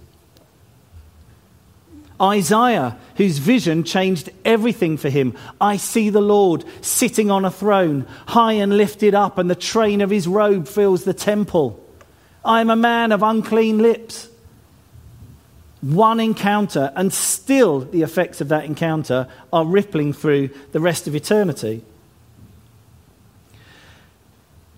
Isaiah, 2.23 2.97
whose 3.17 3.37
vision 3.37 3.83
changed 3.83 4.29
everything 4.45 4.97
for 4.97 5.09
him. 5.09 5.35
I 5.59 5.77
see 5.77 6.09
the 6.09 6.21
Lord 6.21 6.63
sitting 6.81 7.29
on 7.29 7.43
a 7.43 7.51
throne, 7.51 8.07
high 8.27 8.53
and 8.53 8.77
lifted 8.77 9.13
up, 9.13 9.37
and 9.37 9.49
the 9.49 9.55
train 9.55 9.99
of 9.99 10.09
his 10.09 10.25
robe 10.27 10.67
fills 10.67 11.03
the 11.03 11.13
temple. 11.13 11.79
I 12.45 12.61
am 12.61 12.69
a 12.69 12.75
man 12.75 13.11
of 13.11 13.23
unclean 13.23 13.79
lips. 13.79 14.29
one 15.83 16.21
encounter, 16.21 16.93
and 16.95 17.11
still 17.11 17.81
the 17.81 18.03
effects 18.03 18.39
of 18.39 18.47
that 18.47 18.63
encounter 18.63 19.27
are 19.51 19.65
rippling 19.65 20.13
through 20.13 20.49
the 20.71 20.79
rest 20.79 21.07
of 21.07 21.15
eternity. 21.15 21.83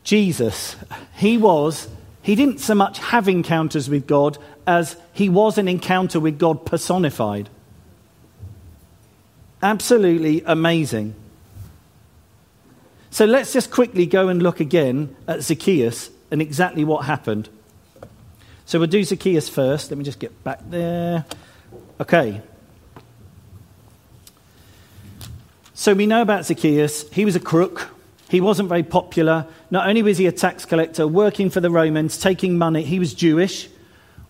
Jesus, 0.03 0.75
he 1.15 1.37
was, 1.37 1.87
he 2.23 2.35
didn't 2.35 2.59
so 2.59 2.73
much 2.73 2.97
have 2.97 3.27
encounters 3.29 3.87
with 3.87 4.07
God 4.07 4.39
as 4.67 4.97
he 5.13 5.29
was 5.29 5.57
an 5.57 5.67
encounter 5.67 6.19
with 6.19 6.39
God 6.39 6.65
personified. 6.65 7.49
Absolutely 9.61 10.43
amazing. 10.45 11.15
So 13.09 13.25
let's 13.25 13.53
just 13.53 13.71
quickly 13.71 14.05
go 14.05 14.27
and 14.27 14.43
look 14.43 14.59
again 14.59 15.15
at 15.27 15.41
Zacchaeus 15.41 16.09
and 16.31 16.41
exactly 16.41 16.83
what 16.83 17.05
happened. 17.05 17.49
So 18.65 18.79
we'll 18.79 18.89
do 18.89 19.03
Zacchaeus 19.03 19.47
first. 19.47 19.91
Let 19.91 19.97
me 19.97 20.03
just 20.03 20.19
get 20.19 20.43
back 20.43 20.59
there. 20.69 21.25
Okay. 22.01 22.41
So 25.73 25.93
we 25.93 26.07
know 26.07 26.21
about 26.21 26.45
Zacchaeus. 26.45 27.09
He 27.11 27.25
was 27.25 27.35
a 27.35 27.39
crook. 27.39 27.89
He 28.27 28.41
wasn't 28.41 28.69
very 28.69 28.83
popular. 28.83 29.45
Not 29.69 29.87
only 29.87 30.01
was 30.01 30.17
he 30.17 30.25
a 30.25 30.31
tax 30.31 30.65
collector, 30.65 31.07
working 31.07 31.49
for 31.49 31.61
the 31.61 31.69
Romans, 31.69 32.17
taking 32.17 32.57
money, 32.57 32.81
he 32.83 32.97
was 32.97 33.13
Jewish, 33.13 33.69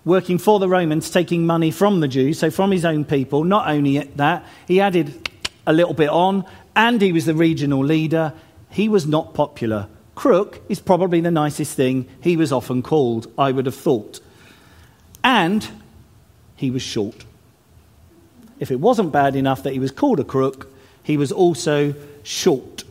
working 0.05 0.37
for 0.37 0.59
the 0.59 0.69
Romans, 0.69 1.09
taking 1.09 1.45
money 1.45 1.71
from 1.71 1.99
the 1.99 2.07
Jews, 2.07 2.39
so 2.39 2.51
from 2.51 2.71
his 2.71 2.85
own 2.85 3.03
people. 3.03 3.43
Not 3.43 3.67
only 3.67 3.97
that, 3.97 4.45
he 4.67 4.79
added 4.79 5.29
a 5.67 5.73
little 5.73 5.95
bit 5.95 6.09
on, 6.09 6.45
and 6.75 7.01
he 7.01 7.11
was 7.11 7.25
the 7.25 7.33
regional 7.33 7.83
leader. 7.83 8.33
He 8.69 8.87
was 8.87 9.07
not 9.07 9.33
popular. 9.33 9.87
Crook 10.13 10.61
is 10.69 10.79
probably 10.79 11.19
the 11.21 11.31
nicest 11.31 11.75
thing 11.75 12.07
he 12.21 12.37
was 12.37 12.51
often 12.51 12.81
called, 12.81 13.31
I 13.37 13.51
would 13.51 13.65
have 13.65 13.75
thought. 13.75 14.19
And 15.23 15.67
he 16.55 16.71
was 16.71 16.81
short. 16.81 17.25
If 18.59 18.71
it 18.71 18.79
wasn't 18.79 19.11
bad 19.11 19.35
enough 19.35 19.63
that 19.63 19.73
he 19.73 19.79
was 19.79 19.91
called 19.91 20.19
a 20.19 20.23
crook, 20.23 20.71
he 21.03 21.17
was 21.17 21.31
also 21.31 21.93
short. 22.23 22.83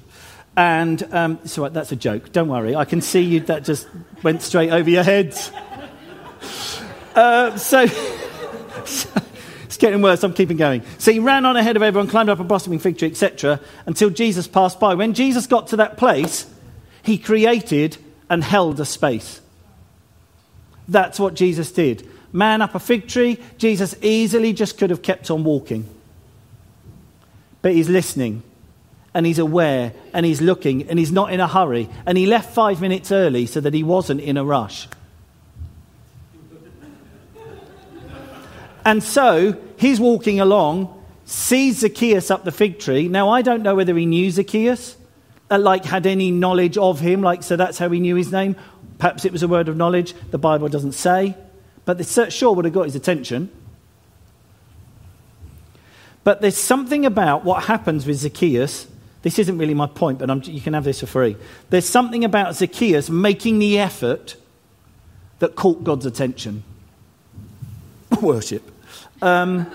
And 0.56 1.02
um, 1.12 1.38
so 1.46 1.68
that's 1.68 1.90
a 1.92 1.96
joke. 1.96 2.32
Don't 2.32 2.48
worry. 2.48 2.76
I 2.76 2.84
can 2.84 3.00
see 3.00 3.22
you. 3.22 3.40
That 3.40 3.64
just 3.64 3.88
went 4.22 4.42
straight 4.42 4.70
over 4.70 4.88
your 4.88 5.02
heads. 5.02 5.50
Uh, 7.14 7.56
so, 7.56 7.86
so, 8.84 9.08
it's 9.64 9.76
getting 9.76 10.02
worse. 10.02 10.22
I'm 10.22 10.34
keeping 10.34 10.56
going. 10.56 10.82
So 10.98 11.12
he 11.12 11.18
ran 11.18 11.46
on 11.46 11.56
ahead 11.56 11.76
of 11.76 11.82
everyone, 11.82 12.08
climbed 12.08 12.28
up 12.28 12.40
a 12.40 12.44
blossoming 12.44 12.78
fig 12.78 12.98
tree, 12.98 13.08
etc., 13.08 13.60
until 13.86 14.10
Jesus 14.10 14.48
passed 14.48 14.80
by. 14.80 14.94
When 14.94 15.14
Jesus 15.14 15.46
got 15.46 15.68
to 15.68 15.76
that 15.76 15.96
place, 15.96 16.46
he 17.02 17.18
created 17.18 17.96
and 18.28 18.42
held 18.42 18.80
a 18.80 18.84
space. 18.84 19.40
That's 20.88 21.18
what 21.18 21.34
Jesus 21.34 21.72
did 21.72 22.08
man 22.34 22.60
up 22.60 22.74
a 22.74 22.80
fig 22.80 23.06
tree, 23.06 23.38
Jesus 23.56 23.94
easily 24.02 24.52
just 24.52 24.76
could 24.76 24.90
have 24.90 25.00
kept 25.00 25.30
on 25.30 25.44
walking. 25.44 25.88
But 27.62 27.72
he's 27.72 27.88
listening 27.88 28.42
and 29.14 29.24
he's 29.24 29.38
aware 29.38 29.92
and 30.12 30.26
he's 30.26 30.42
looking 30.42 30.88
and 30.90 30.98
he's 30.98 31.12
not 31.12 31.32
in 31.32 31.40
a 31.40 31.46
hurry. 31.46 31.88
And 32.04 32.18
he 32.18 32.26
left 32.26 32.52
five 32.52 32.80
minutes 32.80 33.12
early 33.12 33.46
so 33.46 33.60
that 33.60 33.72
he 33.72 33.84
wasn't 33.84 34.20
in 34.20 34.36
a 34.36 34.44
rush. 34.44 34.88
And 38.84 39.02
so 39.02 39.56
he's 39.76 39.98
walking 39.98 40.40
along, 40.40 41.02
sees 41.24 41.78
Zacchaeus 41.78 42.30
up 42.30 42.44
the 42.44 42.52
fig 42.52 42.78
tree. 42.78 43.08
Now, 43.08 43.30
I 43.30 43.42
don't 43.42 43.62
know 43.62 43.74
whether 43.74 43.96
he 43.96 44.06
knew 44.06 44.30
Zacchaeus, 44.30 44.96
uh, 45.50 45.58
like 45.58 45.84
had 45.84 46.06
any 46.06 46.30
knowledge 46.30 46.76
of 46.76 47.00
him, 47.00 47.22
like 47.22 47.42
so 47.42 47.56
that's 47.56 47.78
how 47.78 47.88
he 47.88 48.00
knew 48.00 48.16
his 48.16 48.30
name. 48.30 48.56
Perhaps 48.98 49.24
it 49.24 49.32
was 49.32 49.42
a 49.42 49.48
word 49.48 49.68
of 49.68 49.76
knowledge. 49.76 50.14
The 50.30 50.38
Bible 50.38 50.68
doesn't 50.68 50.92
say 50.92 51.36
but 51.84 51.98
they 51.98 52.30
sure 52.30 52.54
would 52.54 52.64
have 52.64 52.74
got 52.74 52.84
his 52.84 52.96
attention. 52.96 53.50
But 56.22 56.40
there's 56.40 56.56
something 56.56 57.04
about 57.04 57.44
what 57.44 57.64
happens 57.64 58.06
with 58.06 58.16
Zacchaeus. 58.16 58.86
This 59.22 59.38
isn't 59.38 59.58
really 59.58 59.74
my 59.74 59.86
point, 59.86 60.18
but 60.18 60.30
I'm, 60.30 60.42
you 60.44 60.60
can 60.60 60.72
have 60.72 60.84
this 60.84 61.00
for 61.00 61.06
free. 61.06 61.36
There's 61.70 61.88
something 61.88 62.24
about 62.24 62.54
Zacchaeus 62.56 63.10
making 63.10 63.58
the 63.58 63.78
effort 63.78 64.36
that 65.40 65.54
caught 65.54 65.84
God's 65.84 66.06
attention. 66.06 66.62
Worship. 68.22 68.70
Um, 69.22 69.66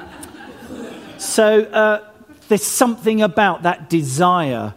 so 1.18 1.62
uh, 1.64 2.12
there's 2.48 2.64
something 2.64 3.22
about 3.22 3.64
that 3.64 3.90
desire. 3.90 4.74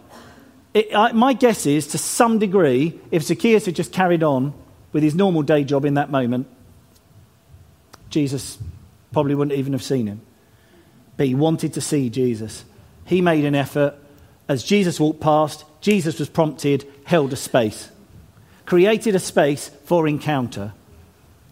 It, 0.74 0.94
I, 0.94 1.12
my 1.12 1.32
guess 1.32 1.66
is, 1.66 1.86
to 1.88 1.98
some 1.98 2.38
degree, 2.38 2.98
if 3.10 3.24
Zacchaeus 3.24 3.66
had 3.66 3.74
just 3.74 3.92
carried 3.92 4.22
on 4.22 4.54
with 4.92 5.02
his 5.02 5.14
normal 5.14 5.42
day 5.42 5.64
job 5.64 5.84
in 5.84 5.94
that 5.94 6.10
moment, 6.10 6.46
Jesus 8.10 8.58
probably 9.12 9.34
wouldn't 9.34 9.58
even 9.58 9.72
have 9.72 9.82
seen 9.82 10.06
him. 10.06 10.20
But 11.16 11.26
he 11.26 11.34
wanted 11.34 11.74
to 11.74 11.80
see 11.80 12.10
Jesus. 12.10 12.64
He 13.04 13.20
made 13.20 13.44
an 13.44 13.54
effort. 13.54 13.94
As 14.48 14.64
Jesus 14.64 14.98
walked 14.98 15.20
past, 15.20 15.64
Jesus 15.80 16.18
was 16.18 16.28
prompted, 16.28 16.86
held 17.04 17.32
a 17.32 17.36
space, 17.36 17.90
created 18.66 19.14
a 19.14 19.18
space 19.18 19.70
for 19.84 20.06
encounter. 20.06 20.72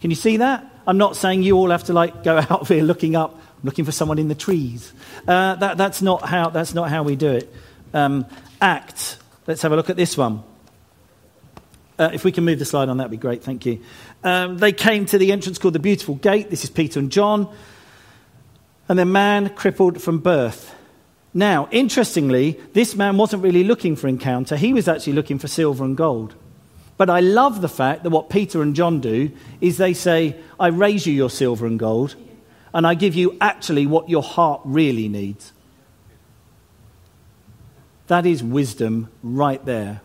Can 0.01 0.09
you 0.09 0.15
see 0.15 0.37
that? 0.37 0.70
I'm 0.91 0.97
not 0.97 1.15
saying 1.15 1.43
you 1.43 1.55
all 1.55 1.69
have 1.69 1.85
to 1.85 1.93
like 1.93 2.21
go 2.21 2.35
out 2.49 2.67
here 2.67 2.83
looking 2.83 3.15
up, 3.15 3.39
looking 3.63 3.85
for 3.85 3.93
someone 3.93 4.19
in 4.19 4.27
the 4.27 4.35
trees. 4.35 4.91
Uh, 5.25 5.55
that, 5.55 5.77
that's, 5.77 6.01
not 6.01 6.27
how, 6.27 6.49
that's 6.49 6.73
not 6.73 6.89
how 6.89 7.03
we 7.03 7.15
do 7.15 7.31
it. 7.31 7.55
Um, 7.93 8.25
Acts. 8.59 9.17
Let's 9.47 9.61
have 9.61 9.71
a 9.71 9.77
look 9.77 9.89
at 9.89 9.95
this 9.95 10.17
one. 10.17 10.43
Uh, 11.97 12.09
if 12.11 12.25
we 12.25 12.33
can 12.33 12.43
move 12.43 12.59
the 12.59 12.65
slide 12.65 12.89
on, 12.89 12.97
that'd 12.97 13.09
be 13.09 13.15
great. 13.15 13.41
Thank 13.41 13.65
you. 13.65 13.81
Um, 14.21 14.57
they 14.57 14.73
came 14.73 15.05
to 15.05 15.17
the 15.17 15.31
entrance 15.31 15.57
called 15.57 15.75
the 15.75 15.79
Beautiful 15.79 16.15
Gate. 16.15 16.49
This 16.49 16.65
is 16.65 16.69
Peter 16.69 16.99
and 16.99 17.09
John. 17.09 17.55
And 18.89 18.99
the 18.99 19.05
man 19.05 19.55
crippled 19.55 20.01
from 20.01 20.19
birth. 20.19 20.75
Now, 21.33 21.69
interestingly, 21.71 22.59
this 22.73 22.97
man 22.97 23.15
wasn't 23.15 23.43
really 23.43 23.63
looking 23.63 23.95
for 23.95 24.09
encounter. 24.09 24.57
He 24.57 24.73
was 24.73 24.89
actually 24.89 25.13
looking 25.13 25.39
for 25.39 25.47
silver 25.47 25.85
and 25.85 25.95
gold. 25.95 26.35
But 27.01 27.09
I 27.09 27.19
love 27.19 27.61
the 27.61 27.67
fact 27.67 28.03
that 28.03 28.11
what 28.11 28.29
Peter 28.29 28.61
and 28.61 28.75
John 28.75 28.99
do 28.99 29.31
is 29.59 29.77
they 29.77 29.95
say, 29.95 30.35
I 30.59 30.67
raise 30.67 31.07
you 31.07 31.13
your 31.13 31.31
silver 31.31 31.65
and 31.65 31.79
gold, 31.79 32.15
and 32.75 32.85
I 32.85 32.93
give 32.93 33.15
you 33.15 33.35
actually 33.41 33.87
what 33.87 34.07
your 34.07 34.21
heart 34.21 34.61
really 34.65 35.07
needs. 35.07 35.51
That 38.05 38.27
is 38.27 38.43
wisdom 38.43 39.09
right 39.23 39.65
there. 39.65 40.01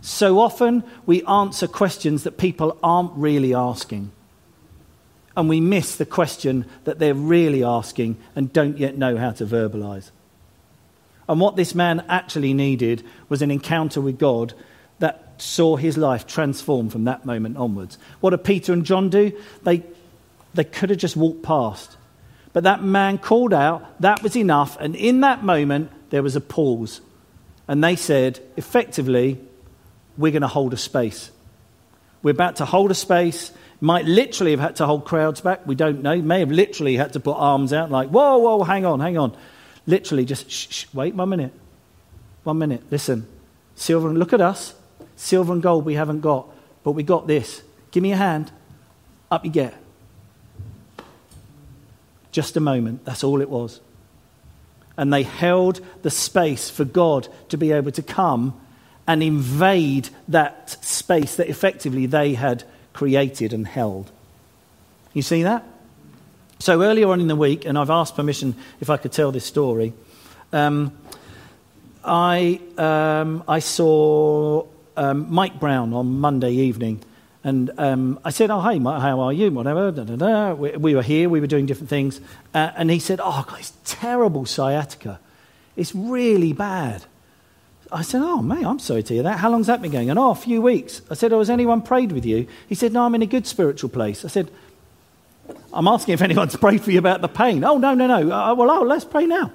So 0.00 0.40
often 0.40 0.82
we 1.06 1.24
answer 1.24 1.68
questions 1.68 2.24
that 2.24 2.36
people 2.36 2.78
aren't 2.82 3.12
really 3.12 3.54
asking. 3.54 4.10
And 5.36 5.48
we 5.48 5.60
miss 5.60 5.94
the 5.94 6.04
question 6.04 6.64
that 6.82 6.98
they're 6.98 7.14
really 7.14 7.62
asking 7.62 8.16
and 8.34 8.52
don't 8.52 8.76
yet 8.78 8.98
know 8.98 9.16
how 9.16 9.30
to 9.30 9.46
verbalize. 9.46 10.10
And 11.28 11.38
what 11.38 11.54
this 11.54 11.76
man 11.76 12.04
actually 12.08 12.54
needed 12.54 13.04
was 13.28 13.40
an 13.40 13.52
encounter 13.52 14.00
with 14.00 14.18
God 14.18 14.52
that 14.98 15.34
saw 15.38 15.76
his 15.76 15.96
life 15.96 16.26
transform 16.26 16.88
from 16.90 17.04
that 17.04 17.24
moment 17.24 17.56
onwards. 17.56 17.98
What 18.20 18.30
did 18.30 18.44
Peter 18.44 18.72
and 18.72 18.84
John 18.84 19.10
do? 19.10 19.32
They, 19.62 19.82
they 20.54 20.64
could 20.64 20.90
have 20.90 20.98
just 20.98 21.16
walked 21.16 21.42
past. 21.42 21.96
But 22.52 22.64
that 22.64 22.82
man 22.82 23.18
called 23.18 23.52
out, 23.52 24.00
that 24.00 24.22
was 24.22 24.36
enough. 24.36 24.76
And 24.78 24.94
in 24.94 25.20
that 25.20 25.42
moment, 25.42 25.90
there 26.10 26.22
was 26.22 26.36
a 26.36 26.40
pause. 26.40 27.00
And 27.66 27.82
they 27.82 27.96
said, 27.96 28.40
effectively, 28.56 29.40
we're 30.16 30.30
going 30.30 30.42
to 30.42 30.48
hold 30.48 30.72
a 30.72 30.76
space. 30.76 31.30
We're 32.22 32.30
about 32.30 32.56
to 32.56 32.64
hold 32.64 32.90
a 32.92 32.94
space. 32.94 33.50
Might 33.80 34.04
literally 34.04 34.52
have 34.52 34.60
had 34.60 34.76
to 34.76 34.86
hold 34.86 35.04
crowds 35.04 35.40
back. 35.40 35.66
We 35.66 35.74
don't 35.74 36.02
know. 36.02 36.16
May 36.22 36.40
have 36.40 36.52
literally 36.52 36.96
had 36.96 37.14
to 37.14 37.20
put 37.20 37.32
arms 37.32 37.72
out, 37.72 37.90
like, 37.90 38.08
whoa, 38.08 38.38
whoa, 38.38 38.62
hang 38.62 38.86
on, 38.86 39.00
hang 39.00 39.18
on. 39.18 39.36
Literally 39.86 40.24
just, 40.24 40.48
shh, 40.48 40.68
shh, 40.70 40.86
wait 40.94 41.14
one 41.14 41.28
minute. 41.28 41.52
One 42.44 42.58
minute. 42.58 42.84
Listen. 42.90 43.26
Silver 43.74 44.10
look 44.10 44.32
at 44.32 44.40
us. 44.40 44.74
Silver 45.16 45.52
and 45.52 45.62
gold 45.62 45.84
we 45.84 45.94
haven't 45.94 46.20
got, 46.20 46.48
but 46.82 46.92
we 46.92 47.02
got 47.02 47.26
this. 47.26 47.62
Give 47.90 48.02
me 48.02 48.12
a 48.12 48.16
hand. 48.16 48.50
Up 49.30 49.44
you 49.44 49.50
get. 49.50 49.74
Just 52.32 52.56
a 52.56 52.60
moment. 52.60 53.04
That's 53.04 53.22
all 53.24 53.40
it 53.40 53.48
was. 53.48 53.80
And 54.96 55.12
they 55.12 55.22
held 55.22 55.80
the 56.02 56.10
space 56.10 56.70
for 56.70 56.84
God 56.84 57.28
to 57.48 57.56
be 57.56 57.72
able 57.72 57.92
to 57.92 58.02
come 58.02 58.60
and 59.06 59.22
invade 59.22 60.08
that 60.28 60.70
space 60.84 61.36
that 61.36 61.48
effectively 61.48 62.06
they 62.06 62.34
had 62.34 62.64
created 62.92 63.52
and 63.52 63.66
held. 63.66 64.10
You 65.12 65.22
see 65.22 65.42
that? 65.42 65.64
So 66.58 66.82
earlier 66.82 67.08
on 67.08 67.20
in 67.20 67.28
the 67.28 67.36
week, 67.36 67.64
and 67.64 67.76
I've 67.76 67.90
asked 67.90 68.16
permission 68.16 68.54
if 68.80 68.88
I 68.88 68.96
could 68.96 69.12
tell 69.12 69.30
this 69.32 69.44
story, 69.44 69.92
um, 70.52 70.92
I, 72.04 72.60
um, 72.78 73.44
I 73.46 73.58
saw 73.58 74.66
um, 74.96 75.32
Mike 75.32 75.58
Brown 75.60 75.92
on 75.92 76.20
Monday 76.20 76.52
evening. 76.52 77.02
And 77.42 77.70
um, 77.78 78.18
I 78.24 78.30
said, 78.30 78.50
Oh, 78.50 78.60
hey, 78.62 78.78
Mike, 78.78 79.02
how 79.02 79.20
are 79.20 79.32
you? 79.32 79.50
Whatever. 79.50 79.90
Da, 79.90 80.04
da, 80.04 80.16
da. 80.16 80.54
We, 80.54 80.70
we, 80.72 80.94
were 80.94 81.02
here, 81.02 81.28
we 81.28 81.40
were 81.40 81.46
doing 81.46 81.66
different 81.66 81.90
things. 81.90 82.20
Uh, 82.54 82.70
and 82.76 82.90
he 82.90 82.98
said, 82.98 83.20
Oh, 83.22 83.44
God, 83.46 83.58
it's 83.58 83.74
terrible 83.84 84.46
sciatica. 84.46 85.20
It's 85.76 85.94
really 85.94 86.52
bad. 86.52 87.04
I 87.92 88.02
said, 88.02 88.22
Oh, 88.22 88.40
mate, 88.40 88.64
I'm 88.64 88.78
sorry 88.78 89.02
to 89.02 89.14
hear 89.14 89.22
that. 89.24 89.38
How 89.38 89.50
long's 89.50 89.66
that 89.66 89.82
been 89.82 89.92
going 89.92 90.10
on? 90.10 90.16
Oh, 90.16 90.30
a 90.30 90.34
few 90.34 90.62
weeks. 90.62 91.02
I 91.10 91.14
said, 91.14 91.32
Oh, 91.34 91.40
has 91.40 91.50
anyone 91.50 91.82
prayed 91.82 92.12
with 92.12 92.24
you? 92.24 92.46
He 92.66 92.74
said, 92.74 92.92
No, 92.92 93.04
I'm 93.04 93.14
in 93.14 93.22
a 93.22 93.26
good 93.26 93.46
spiritual 93.46 93.90
place. 93.90 94.24
I 94.24 94.28
said, 94.28 94.50
I'm 95.72 95.86
asking 95.86 96.14
if 96.14 96.22
anyone's 96.22 96.56
prayed 96.64 96.82
for 96.82 96.92
you 96.92 96.98
about 96.98 97.20
the 97.20 97.28
pain. 97.28 97.62
Oh, 97.62 97.76
no, 97.76 97.92
no, 97.92 98.06
no. 98.06 98.34
Uh, 98.34 98.54
well, 98.54 98.70
oh, 98.70 98.82
let's 98.82 99.04
pray 99.04 99.26
now. 99.26 99.52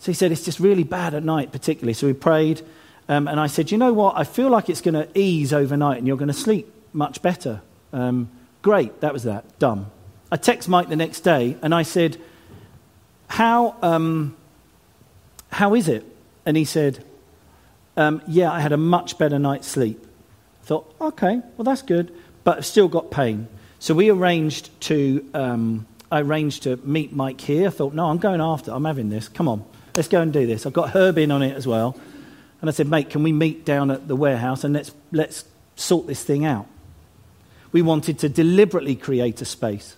So 0.00 0.12
he 0.12 0.14
said, 0.14 0.32
It's 0.32 0.44
just 0.44 0.60
really 0.60 0.84
bad 0.84 1.14
at 1.14 1.24
night, 1.24 1.50
particularly. 1.50 1.94
So 1.94 2.06
we 2.06 2.12
prayed. 2.12 2.62
Um, 3.08 3.26
and 3.26 3.40
I 3.40 3.46
said, 3.46 3.70
You 3.70 3.78
know 3.78 3.92
what? 3.92 4.16
I 4.16 4.24
feel 4.24 4.50
like 4.50 4.68
it's 4.68 4.80
going 4.80 4.94
to 4.94 5.08
ease 5.18 5.52
overnight 5.52 5.98
and 5.98 6.06
you're 6.06 6.16
going 6.16 6.28
to 6.28 6.34
sleep 6.34 6.72
much 6.92 7.22
better. 7.22 7.62
Um, 7.92 8.30
great. 8.62 9.00
That 9.00 9.12
was 9.12 9.22
that. 9.22 9.58
Dumb. 9.58 9.90
I 10.30 10.36
text 10.36 10.68
Mike 10.68 10.88
the 10.88 10.96
next 10.96 11.20
day 11.20 11.56
and 11.62 11.74
I 11.74 11.82
said, 11.82 12.18
How, 13.28 13.76
um, 13.82 14.36
how 15.50 15.74
is 15.74 15.88
it? 15.88 16.04
And 16.44 16.56
he 16.56 16.64
said, 16.64 17.04
um, 17.96 18.20
Yeah, 18.26 18.52
I 18.52 18.60
had 18.60 18.72
a 18.72 18.76
much 18.76 19.16
better 19.16 19.38
night's 19.38 19.66
sleep. 19.66 20.06
I 20.62 20.66
thought, 20.66 20.94
Okay, 21.00 21.40
well, 21.56 21.64
that's 21.64 21.82
good. 21.82 22.14
But 22.44 22.58
I've 22.58 22.66
still 22.66 22.88
got 22.88 23.10
pain. 23.10 23.48
So 23.78 23.94
we 23.94 24.10
arranged 24.10 24.78
to, 24.82 25.24
um, 25.32 25.86
I 26.10 26.20
arranged 26.20 26.64
to 26.64 26.76
meet 26.78 27.12
Mike 27.14 27.40
here. 27.40 27.68
I 27.68 27.70
thought, 27.70 27.94
No, 27.94 28.06
I'm 28.10 28.18
going 28.18 28.42
after. 28.42 28.70
I'm 28.70 28.84
having 28.84 29.08
this. 29.08 29.28
Come 29.28 29.48
on. 29.48 29.64
Let's 29.96 30.08
go 30.08 30.20
and 30.20 30.32
do 30.32 30.46
this. 30.46 30.66
I've 30.66 30.74
got 30.74 30.90
Herb 30.90 31.16
in 31.16 31.30
on 31.30 31.42
it 31.42 31.56
as 31.56 31.66
well. 31.66 31.98
And 32.60 32.68
I 32.68 32.72
said, 32.72 32.88
mate, 32.88 33.10
can 33.10 33.22
we 33.22 33.32
meet 33.32 33.64
down 33.64 33.90
at 33.90 34.08
the 34.08 34.16
warehouse 34.16 34.64
and 34.64 34.74
let's, 34.74 34.92
let's 35.12 35.44
sort 35.76 36.06
this 36.06 36.22
thing 36.22 36.44
out? 36.44 36.66
We 37.70 37.82
wanted 37.82 38.18
to 38.20 38.28
deliberately 38.28 38.96
create 38.96 39.40
a 39.40 39.44
space 39.44 39.96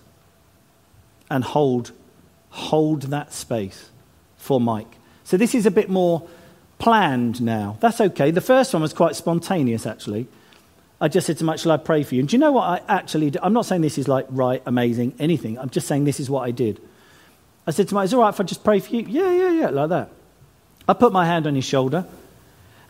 and 1.29 1.43
hold, 1.43 1.91
hold 2.49 3.03
that 3.03 3.33
space 3.33 3.89
for 4.37 4.59
Mike. 4.59 4.97
So 5.23 5.37
this 5.37 5.55
is 5.55 5.65
a 5.65 5.71
bit 5.71 5.89
more 5.89 6.27
planned 6.77 7.41
now. 7.41 7.77
That's 7.79 8.01
okay. 8.01 8.31
The 8.31 8.41
first 8.41 8.73
one 8.73 8.81
was 8.81 8.93
quite 8.93 9.15
spontaneous, 9.15 9.85
actually. 9.85 10.27
I 10.99 11.07
just 11.07 11.25
said 11.25 11.37
to 11.39 11.43
Mike, 11.43 11.59
shall 11.59 11.71
I 11.71 11.77
pray 11.77 12.03
for 12.03 12.13
you? 12.13 12.19
And 12.19 12.29
do 12.29 12.35
you 12.35 12.39
know 12.39 12.51
what 12.51 12.63
I 12.63 12.81
actually 12.87 13.31
did? 13.31 13.41
I'm 13.41 13.53
not 13.53 13.65
saying 13.65 13.81
this 13.81 13.97
is 13.97 14.07
like 14.07 14.27
right, 14.29 14.61
amazing, 14.65 15.15
anything. 15.17 15.57
I'm 15.57 15.69
just 15.69 15.87
saying 15.87 16.05
this 16.05 16.19
is 16.19 16.29
what 16.29 16.41
I 16.41 16.51
did. 16.51 16.79
I 17.65 17.71
said 17.71 17.87
to 17.87 17.95
Mike, 17.95 18.05
Is 18.05 18.13
it 18.13 18.17
all 18.17 18.23
right 18.23 18.29
if 18.29 18.39
I 18.39 18.43
just 18.43 18.63
pray 18.63 18.79
for 18.79 18.95
you? 18.95 19.05
Yeah, 19.07 19.31
yeah, 19.31 19.51
yeah, 19.51 19.69
like 19.69 19.89
that. 19.89 20.09
I 20.87 20.93
put 20.93 21.13
my 21.13 21.25
hand 21.25 21.47
on 21.47 21.55
his 21.55 21.65
shoulder. 21.65 22.05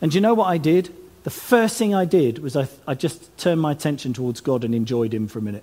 And 0.02 0.12
you 0.12 0.20
know 0.20 0.34
what 0.34 0.46
I 0.46 0.58
did? 0.58 0.94
The 1.22 1.30
first 1.30 1.78
thing 1.78 1.94
I 1.94 2.04
did 2.04 2.40
was 2.40 2.56
I, 2.56 2.68
I 2.86 2.94
just 2.94 3.38
turned 3.38 3.60
my 3.60 3.70
attention 3.70 4.12
towards 4.12 4.40
God 4.40 4.64
and 4.64 4.74
enjoyed 4.74 5.14
Him 5.14 5.28
for 5.28 5.38
a 5.38 5.42
minute. 5.42 5.62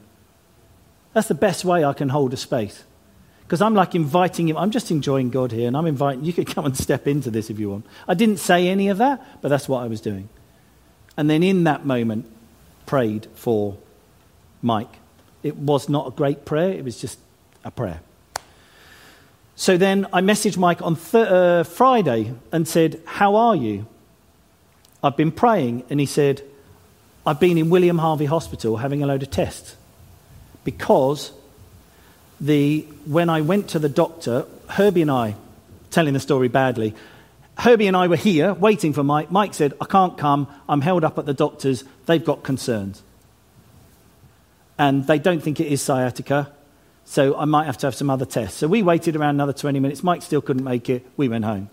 That's 1.13 1.27
the 1.27 1.35
best 1.35 1.65
way 1.65 1.83
I 1.83 1.93
can 1.93 2.09
hold 2.09 2.33
a 2.33 2.37
space. 2.37 2.85
Because 3.41 3.61
I'm 3.61 3.73
like 3.73 3.95
inviting 3.95 4.47
Him. 4.47 4.55
I'm 4.57 4.71
just 4.71 4.89
enjoying 4.89 5.29
God 5.29 5.51
here, 5.51 5.67
and 5.67 5.75
I'm 5.75 5.85
inviting 5.85 6.23
you 6.23 6.31
could 6.31 6.47
come 6.47 6.65
and 6.65 6.77
step 6.77 7.05
into 7.05 7.29
this 7.29 7.49
if 7.49 7.59
you 7.59 7.69
want. 7.69 7.85
I 8.07 8.13
didn't 8.13 8.37
say 8.37 8.69
any 8.69 8.87
of 8.87 8.97
that, 8.99 9.41
but 9.41 9.49
that's 9.49 9.67
what 9.67 9.83
I 9.83 9.87
was 9.87 9.99
doing. 9.99 10.29
And 11.17 11.29
then 11.29 11.43
in 11.43 11.65
that 11.65 11.85
moment, 11.85 12.31
prayed 12.85 13.27
for 13.35 13.77
Mike. 14.61 14.95
It 15.43 15.57
was 15.57 15.89
not 15.89 16.07
a 16.07 16.11
great 16.11 16.45
prayer, 16.45 16.71
it 16.71 16.85
was 16.85 16.99
just 16.99 17.19
a 17.65 17.71
prayer. 17.71 17.99
So 19.55 19.75
then 19.75 20.07
I 20.13 20.21
messaged 20.21 20.57
Mike 20.57 20.81
on 20.81 20.95
th- 20.95 21.27
uh, 21.27 21.63
Friday 21.63 22.33
and 22.53 22.65
said, 22.65 23.01
How 23.05 23.35
are 23.35 23.55
you? 23.57 23.85
I've 25.03 25.17
been 25.17 25.31
praying. 25.31 25.83
And 25.89 25.99
he 25.99 26.05
said, 26.05 26.41
I've 27.25 27.39
been 27.39 27.57
in 27.57 27.69
William 27.69 27.97
Harvey 27.97 28.25
Hospital 28.25 28.77
having 28.77 29.03
a 29.03 29.07
load 29.07 29.23
of 29.23 29.31
tests. 29.31 29.75
Because 30.63 31.31
the, 32.41 32.81
when 33.05 33.29
I 33.29 33.41
went 33.41 33.69
to 33.69 33.79
the 33.79 33.89
doctor, 33.89 34.45
Herbie 34.69 35.01
and 35.01 35.11
I, 35.11 35.35
telling 35.91 36.13
the 36.13 36.19
story 36.19 36.47
badly, 36.47 36.95
Herbie 37.57 37.87
and 37.87 37.97
I 37.97 38.07
were 38.07 38.15
here 38.15 38.53
waiting 38.53 38.93
for 38.93 39.03
Mike. 39.03 39.31
Mike 39.31 39.53
said, 39.53 39.73
I 39.81 39.85
can't 39.85 40.17
come. 40.17 40.47
I'm 40.67 40.81
held 40.81 41.03
up 41.03 41.17
at 41.19 41.25
the 41.25 41.33
doctor's. 41.33 41.83
They've 42.05 42.23
got 42.23 42.43
concerns. 42.43 43.03
And 44.77 45.05
they 45.07 45.19
don't 45.19 45.43
think 45.43 45.59
it 45.59 45.67
is 45.67 45.81
sciatica. 45.81 46.51
So 47.03 47.35
I 47.35 47.45
might 47.45 47.65
have 47.65 47.77
to 47.79 47.87
have 47.87 47.95
some 47.95 48.09
other 48.09 48.25
tests. 48.25 48.59
So 48.59 48.67
we 48.67 48.81
waited 48.81 49.15
around 49.15 49.35
another 49.35 49.51
20 49.51 49.79
minutes. 49.79 50.03
Mike 50.03 50.21
still 50.21 50.41
couldn't 50.41 50.63
make 50.63 50.89
it. 50.89 51.05
We 51.17 51.27
went 51.27 51.43
home. 51.43 51.69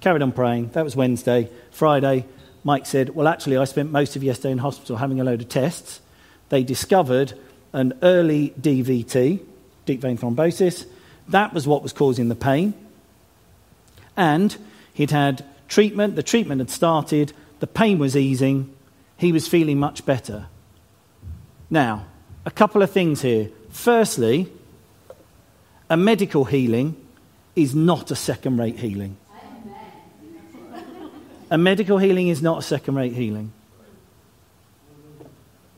Carried 0.00 0.22
on 0.22 0.30
praying. 0.30 0.68
That 0.70 0.84
was 0.84 0.94
Wednesday. 0.94 1.48
Friday, 1.72 2.26
Mike 2.64 2.86
said, 2.86 3.10
Well, 3.10 3.28
actually, 3.28 3.58
I 3.58 3.64
spent 3.64 3.92
most 3.92 4.16
of 4.16 4.24
yesterday 4.24 4.52
in 4.52 4.58
hospital 4.58 4.96
having 4.96 5.20
a 5.20 5.24
load 5.24 5.42
of 5.42 5.48
tests. 5.48 6.00
They 6.48 6.64
discovered 6.64 7.34
an 7.72 7.92
early 8.02 8.50
DVT, 8.60 9.40
deep 9.84 10.00
vein 10.00 10.16
thrombosis. 10.16 10.86
That 11.28 11.52
was 11.52 11.66
what 11.66 11.82
was 11.82 11.92
causing 11.92 12.28
the 12.28 12.34
pain. 12.34 12.74
And 14.16 14.56
he'd 14.94 15.10
had 15.10 15.44
treatment. 15.68 16.16
The 16.16 16.22
treatment 16.22 16.60
had 16.60 16.70
started. 16.70 17.32
The 17.60 17.66
pain 17.66 17.98
was 17.98 18.16
easing. 18.16 18.74
He 19.16 19.32
was 19.32 19.46
feeling 19.46 19.78
much 19.78 20.06
better. 20.06 20.46
Now, 21.70 22.06
a 22.46 22.50
couple 22.50 22.82
of 22.82 22.90
things 22.90 23.22
here. 23.22 23.50
Firstly, 23.70 24.50
a 25.90 25.96
medical 25.96 26.44
healing 26.44 26.96
is 27.56 27.74
not 27.74 28.10
a 28.10 28.16
second 28.16 28.58
rate 28.58 28.78
healing. 28.78 29.16
A 31.54 31.56
medical 31.56 31.98
healing 31.98 32.26
is 32.26 32.42
not 32.42 32.58
a 32.58 32.62
second 32.62 32.96
rate 32.96 33.12
healing. 33.12 33.52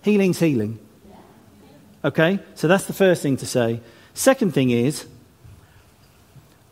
Healing's 0.01 0.39
healing. 0.39 0.79
Okay? 2.03 2.39
So 2.55 2.67
that's 2.67 2.87
the 2.87 2.95
first 2.95 3.21
thing 3.21 3.37
to 3.37 3.45
say. 3.45 3.81
Second 4.15 4.55
thing 4.55 4.71
is, 4.71 5.05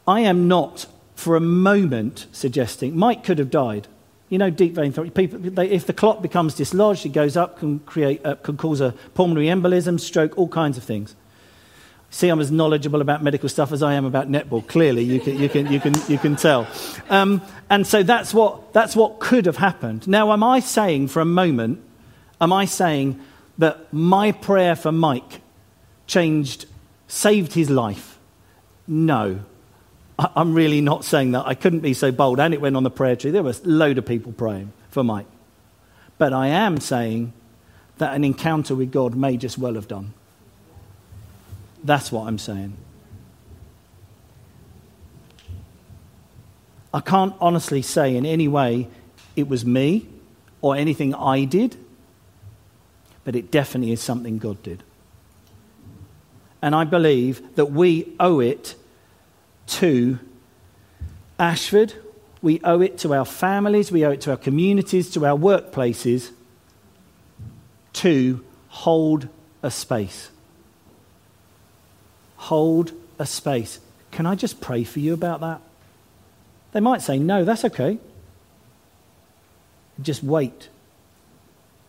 I 0.08 0.20
am 0.20 0.48
not 0.48 0.86
for 1.16 1.36
a 1.36 1.40
moment 1.40 2.28
suggesting 2.32 2.96
Mike 2.96 3.24
could 3.24 3.38
have 3.38 3.50
died. 3.50 3.88
You 4.30 4.38
know, 4.38 4.48
deep 4.48 4.72
vein 4.72 4.94
people, 5.10 5.38
they, 5.38 5.68
if 5.68 5.86
the 5.86 5.92
clot 5.92 6.22
becomes 6.22 6.54
dislodged, 6.54 7.04
it 7.04 7.10
goes 7.10 7.36
up, 7.36 7.58
can 7.58 7.80
create, 7.80 8.24
uh, 8.24 8.36
can 8.36 8.56
cause 8.56 8.80
a 8.80 8.94
pulmonary 9.12 9.48
embolism, 9.48 10.00
stroke, 10.00 10.38
all 10.38 10.48
kinds 10.48 10.78
of 10.78 10.82
things 10.82 11.14
see 12.14 12.28
I'm 12.28 12.40
as 12.40 12.52
knowledgeable 12.52 13.00
about 13.00 13.24
medical 13.24 13.48
stuff 13.48 13.72
as 13.72 13.82
I 13.82 13.94
am 13.94 14.04
about 14.04 14.30
netball. 14.30 14.64
Clearly, 14.66 15.02
you 15.02 15.18
can, 15.18 15.36
you 15.36 15.48
can, 15.48 15.70
you 15.70 15.80
can, 15.80 15.94
you 16.06 16.16
can 16.16 16.36
tell. 16.36 16.68
Um, 17.10 17.42
and 17.68 17.84
so 17.84 18.04
that's 18.04 18.32
what, 18.32 18.72
that's 18.72 18.94
what 18.94 19.18
could 19.18 19.46
have 19.46 19.56
happened. 19.56 20.06
Now, 20.06 20.32
am 20.32 20.44
I 20.44 20.60
saying 20.60 21.08
for 21.08 21.20
a 21.20 21.24
moment, 21.24 21.82
am 22.40 22.52
I 22.52 22.66
saying 22.66 23.20
that 23.58 23.92
my 23.92 24.30
prayer 24.30 24.76
for 24.76 24.92
Mike 24.92 25.40
changed, 26.06 26.66
saved 27.08 27.52
his 27.52 27.68
life? 27.68 28.16
No. 28.86 29.40
I, 30.16 30.30
I'm 30.36 30.54
really 30.54 30.80
not 30.80 31.04
saying 31.04 31.32
that. 31.32 31.48
I 31.48 31.54
couldn't 31.54 31.80
be 31.80 31.94
so 31.94 32.12
bold. 32.12 32.38
And 32.38 32.54
it 32.54 32.60
went 32.60 32.76
on 32.76 32.84
the 32.84 32.90
prayer 32.90 33.16
tree. 33.16 33.32
There 33.32 33.42
was 33.42 33.64
a 33.64 33.68
load 33.68 33.98
of 33.98 34.06
people 34.06 34.32
praying 34.32 34.72
for 34.90 35.02
Mike. 35.02 35.26
But 36.16 36.32
I 36.32 36.46
am 36.46 36.78
saying 36.78 37.32
that 37.98 38.14
an 38.14 38.22
encounter 38.22 38.76
with 38.76 38.92
God 38.92 39.16
may 39.16 39.36
just 39.36 39.58
well 39.58 39.74
have 39.74 39.88
done. 39.88 40.14
That's 41.84 42.10
what 42.10 42.26
I'm 42.26 42.38
saying. 42.38 42.76
I 46.94 47.00
can't 47.00 47.34
honestly 47.40 47.82
say 47.82 48.16
in 48.16 48.24
any 48.24 48.48
way 48.48 48.88
it 49.36 49.48
was 49.48 49.66
me 49.66 50.08
or 50.62 50.74
anything 50.76 51.14
I 51.14 51.44
did, 51.44 51.76
but 53.24 53.36
it 53.36 53.50
definitely 53.50 53.92
is 53.92 54.00
something 54.00 54.38
God 54.38 54.62
did. 54.62 54.82
And 56.62 56.74
I 56.74 56.84
believe 56.84 57.56
that 57.56 57.66
we 57.66 58.14
owe 58.18 58.40
it 58.40 58.76
to 59.66 60.18
Ashford, 61.38 61.94
we 62.40 62.60
owe 62.64 62.80
it 62.80 62.96
to 62.98 63.12
our 63.12 63.24
families, 63.24 63.92
we 63.92 64.06
owe 64.06 64.12
it 64.12 64.22
to 64.22 64.30
our 64.30 64.36
communities, 64.36 65.10
to 65.10 65.26
our 65.26 65.36
workplaces 65.36 66.30
to 67.94 68.44
hold 68.68 69.28
a 69.62 69.70
space 69.70 70.30
hold 72.44 72.92
a 73.18 73.24
space. 73.24 73.80
Can 74.10 74.26
I 74.26 74.34
just 74.34 74.60
pray 74.60 74.84
for 74.84 75.00
you 75.00 75.14
about 75.14 75.40
that? 75.40 75.60
They 76.72 76.80
might 76.80 77.00
say, 77.00 77.18
no, 77.18 77.44
that's 77.44 77.64
okay. 77.64 77.98
Just 80.02 80.22
wait. 80.22 80.68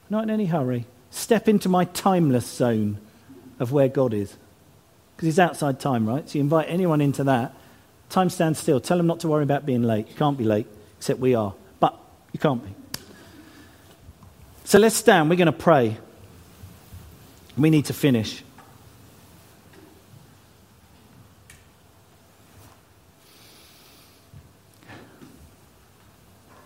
Not 0.10 0.24
in 0.24 0.30
any 0.30 0.46
hurry. 0.46 0.86
Step 1.12 1.50
into 1.50 1.68
my 1.68 1.86
timeless 1.86 2.46
zone 2.46 3.00
of 3.60 3.74
where 3.74 3.90
God 3.90 4.14
is. 4.14 4.34
Because 5.16 5.26
he's 5.26 5.40
outside 5.40 5.80
time, 5.80 6.08
right? 6.08 6.28
So 6.30 6.38
you 6.38 6.42
invite 6.42 6.68
anyone 6.70 7.02
into 7.02 7.26
that. 7.26 7.54
Time 8.10 8.30
stands 8.30 8.60
still. 8.60 8.80
Tell 8.80 8.98
them 8.98 9.08
not 9.08 9.20
to 9.22 9.28
worry 9.28 9.44
about 9.44 9.66
being 9.66 9.84
late. 9.84 10.08
You 10.08 10.16
can't 10.16 10.38
be 10.38 10.46
late, 10.46 10.68
except 10.98 11.20
we 11.20 11.36
are. 11.36 11.54
But 11.80 11.98
you 12.32 12.40
can't 12.40 12.64
be. 12.64 12.74
So 14.64 14.80
let's 14.80 14.96
stand. 14.96 15.30
We're 15.30 15.36
going 15.36 15.48
to 15.48 15.52
pray. 15.52 15.98
We 17.58 17.70
need 17.70 17.86
to 17.86 17.94
finish. 17.94 18.42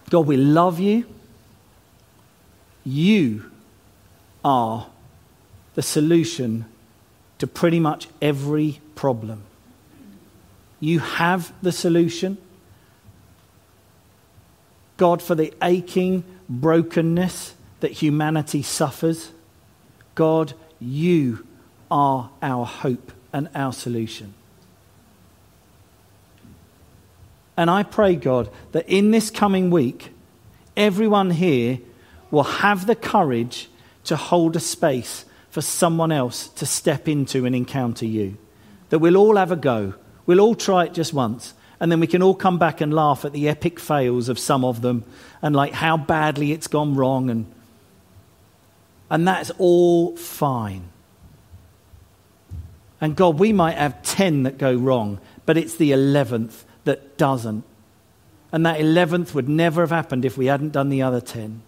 God, 0.10 0.26
we 0.26 0.38
love 0.38 0.80
you. 0.80 1.06
You 2.84 3.52
are 4.44 4.88
the 5.76 5.82
solution 5.82 6.66
to 7.38 7.48
pretty 7.48 7.80
much 7.80 8.08
every 8.22 8.82
problem. 8.96 9.44
You 10.80 11.00
have 11.00 11.54
the 11.62 11.72
solution. 11.72 12.38
God, 14.98 15.22
for 15.22 15.36
the 15.36 15.54
aching 15.62 16.24
brokenness 16.50 17.54
that 17.80 17.92
humanity 17.92 18.62
suffers, 18.62 19.32
God, 20.16 20.54
you 20.80 21.46
are 21.92 22.30
our 22.42 22.66
hope 22.66 23.12
and 23.32 23.50
our 23.54 23.74
solution. 23.74 24.34
And 27.60 27.70
I 27.70 27.84
pray, 27.84 28.16
God, 28.16 28.50
that 28.72 28.88
in 28.88 29.12
this 29.12 29.30
coming 29.30 29.70
week, 29.70 30.14
everyone 30.78 31.30
here 31.30 31.80
will 32.32 32.44
have 32.44 32.86
the 32.86 32.96
courage 32.96 33.70
to 34.06 34.16
hold 34.16 34.56
a 34.56 34.62
space 34.62 35.26
for 35.50 35.60
someone 35.60 36.14
else 36.14 36.48
to 36.48 36.66
step 36.66 37.10
into 37.10 37.46
and 37.46 37.54
encounter 37.54 38.06
you. 38.06 38.38
That 38.92 39.00
we'll 39.00 39.18
all 39.18 39.36
have 39.36 39.52
a 39.52 39.58
go. 39.58 39.96
We'll 40.26 40.40
all 40.40 40.56
try 40.56 40.86
it 40.86 40.94
just 40.94 41.12
once. 41.14 41.54
And 41.82 41.92
then 41.92 42.00
we 42.00 42.08
can 42.08 42.24
all 42.24 42.34
come 42.34 42.60
back 42.60 42.80
and 42.80 42.94
laugh 42.94 43.26
at 43.26 43.34
the 43.34 43.50
epic 43.50 43.78
fails 43.78 44.30
of 44.30 44.40
some 44.40 44.64
of 44.64 44.82
them 44.82 45.04
and 45.42 45.54
like 45.54 45.74
how 45.74 45.98
badly 45.98 46.54
it's 46.54 46.68
gone 46.68 46.96
wrong. 46.96 47.30
And, 47.30 47.54
and 49.10 49.28
that's 49.28 49.52
all 49.58 50.16
fine. 50.16 50.88
And 53.02 53.18
God, 53.18 53.38
we 53.38 53.52
might 53.52 53.78
have 53.78 54.02
10 54.04 54.44
that 54.44 54.58
go 54.58 54.74
wrong, 54.76 55.20
but 55.46 55.58
it's 55.58 55.76
the 55.76 55.92
11th 55.92 56.64
that 56.84 57.18
doesn't. 57.18 57.64
And 58.52 58.66
that 58.66 58.80
11th 58.80 59.34
would 59.34 59.48
never 59.48 59.82
have 59.82 59.92
happened 59.92 60.26
if 60.26 60.38
we 60.38 60.48
hadn't 60.48 60.72
done 60.72 60.90
the 60.90 61.02
other 61.02 61.22
10. 61.22 61.62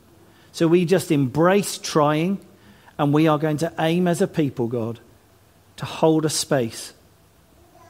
So 0.51 0.67
we 0.67 0.85
just 0.85 1.11
embrace 1.11 1.77
trying, 1.77 2.39
and 2.97 3.13
we 3.13 3.27
are 3.27 3.37
going 3.37 3.57
to 3.57 3.73
aim 3.79 4.07
as 4.07 4.21
a 4.21 4.27
people, 4.27 4.67
God, 4.67 4.99
to 5.77 5.85
hold 5.85 6.25
a 6.25 6.29
space 6.29 6.93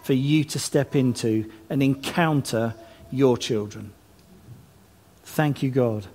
for 0.04 0.14
you 0.14 0.44
to 0.44 0.60
step 0.60 0.96
into 0.96 1.50
and 1.70 1.82
encounter 1.82 2.76
your 3.12 3.38
children. 3.38 3.94
Thank 5.24 5.64
you, 5.64 5.70
God. 5.70 6.08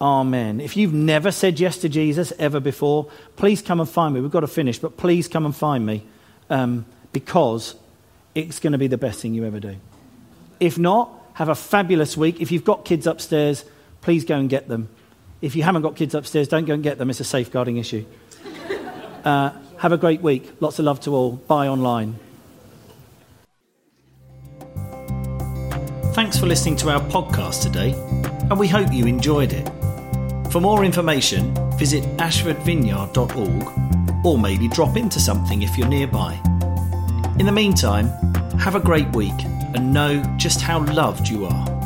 Amen. 0.00 0.60
If 0.60 0.76
you've 0.76 0.94
never 0.94 1.32
said 1.32 1.58
yes 1.58 1.78
to 1.78 1.88
Jesus 1.88 2.32
ever 2.38 2.60
before, 2.60 3.10
please 3.36 3.60
come 3.60 3.80
and 3.80 3.88
find 3.88 4.14
me. 4.14 4.20
We've 4.20 4.30
got 4.30 4.40
to 4.40 4.46
finish, 4.46 4.78
but 4.78 4.96
please 4.96 5.26
come 5.26 5.44
and 5.44 5.56
find 5.56 5.84
me 5.84 6.04
um, 6.50 6.86
because 7.12 7.74
it's 8.38 8.60
going 8.60 8.72
to 8.72 8.78
be 8.78 8.86
the 8.86 8.98
best 8.98 9.20
thing 9.20 9.34
you 9.34 9.44
ever 9.44 9.58
do. 9.58 9.76
If 10.60 10.78
not, 10.78 11.10
have 11.34 11.48
a 11.48 11.54
fabulous 11.54 12.16
week. 12.16 12.40
If 12.40 12.52
you've 12.52 12.64
got 12.64 12.84
kids 12.84 13.06
upstairs, 13.06 13.64
please 14.00 14.24
go 14.24 14.36
and 14.36 14.48
get 14.48 14.68
them. 14.68 14.88
If 15.40 15.56
you 15.56 15.64
haven't 15.64 15.82
got 15.82 15.96
kids 15.96 16.14
upstairs, 16.14 16.48
don't 16.48 16.64
go 16.64 16.74
and 16.74 16.82
get 16.82 16.98
them. 16.98 17.10
It's 17.10 17.20
a 17.20 17.24
safeguarding 17.24 17.78
issue. 17.78 18.04
Uh, 19.24 19.50
have 19.78 19.90
a 19.90 19.98
great 19.98 20.22
week. 20.22 20.48
Lots 20.60 20.78
of 20.78 20.84
love 20.84 21.00
to 21.00 21.12
all. 21.12 21.32
Bye 21.32 21.66
online. 21.66 22.20
Thanks 26.14 26.38
for 26.38 26.46
listening 26.46 26.76
to 26.76 26.90
our 26.90 27.00
podcast 27.00 27.62
today, 27.62 27.94
and 28.48 28.56
we 28.58 28.68
hope 28.68 28.92
you 28.92 29.06
enjoyed 29.06 29.52
it. 29.52 29.68
For 30.50 30.60
more 30.60 30.84
information, 30.84 31.52
visit 31.76 32.04
ashfordvineyard.org 32.16 34.24
or 34.24 34.38
maybe 34.38 34.68
drop 34.68 34.96
into 34.96 35.20
something 35.20 35.62
if 35.62 35.76
you're 35.76 35.88
nearby. 35.88 36.40
In 37.38 37.46
the 37.46 37.52
meantime, 37.52 38.08
have 38.58 38.74
a 38.74 38.80
great 38.80 39.08
week 39.14 39.44
and 39.74 39.92
know 39.92 40.20
just 40.36 40.60
how 40.60 40.84
loved 40.86 41.28
you 41.28 41.46
are. 41.46 41.77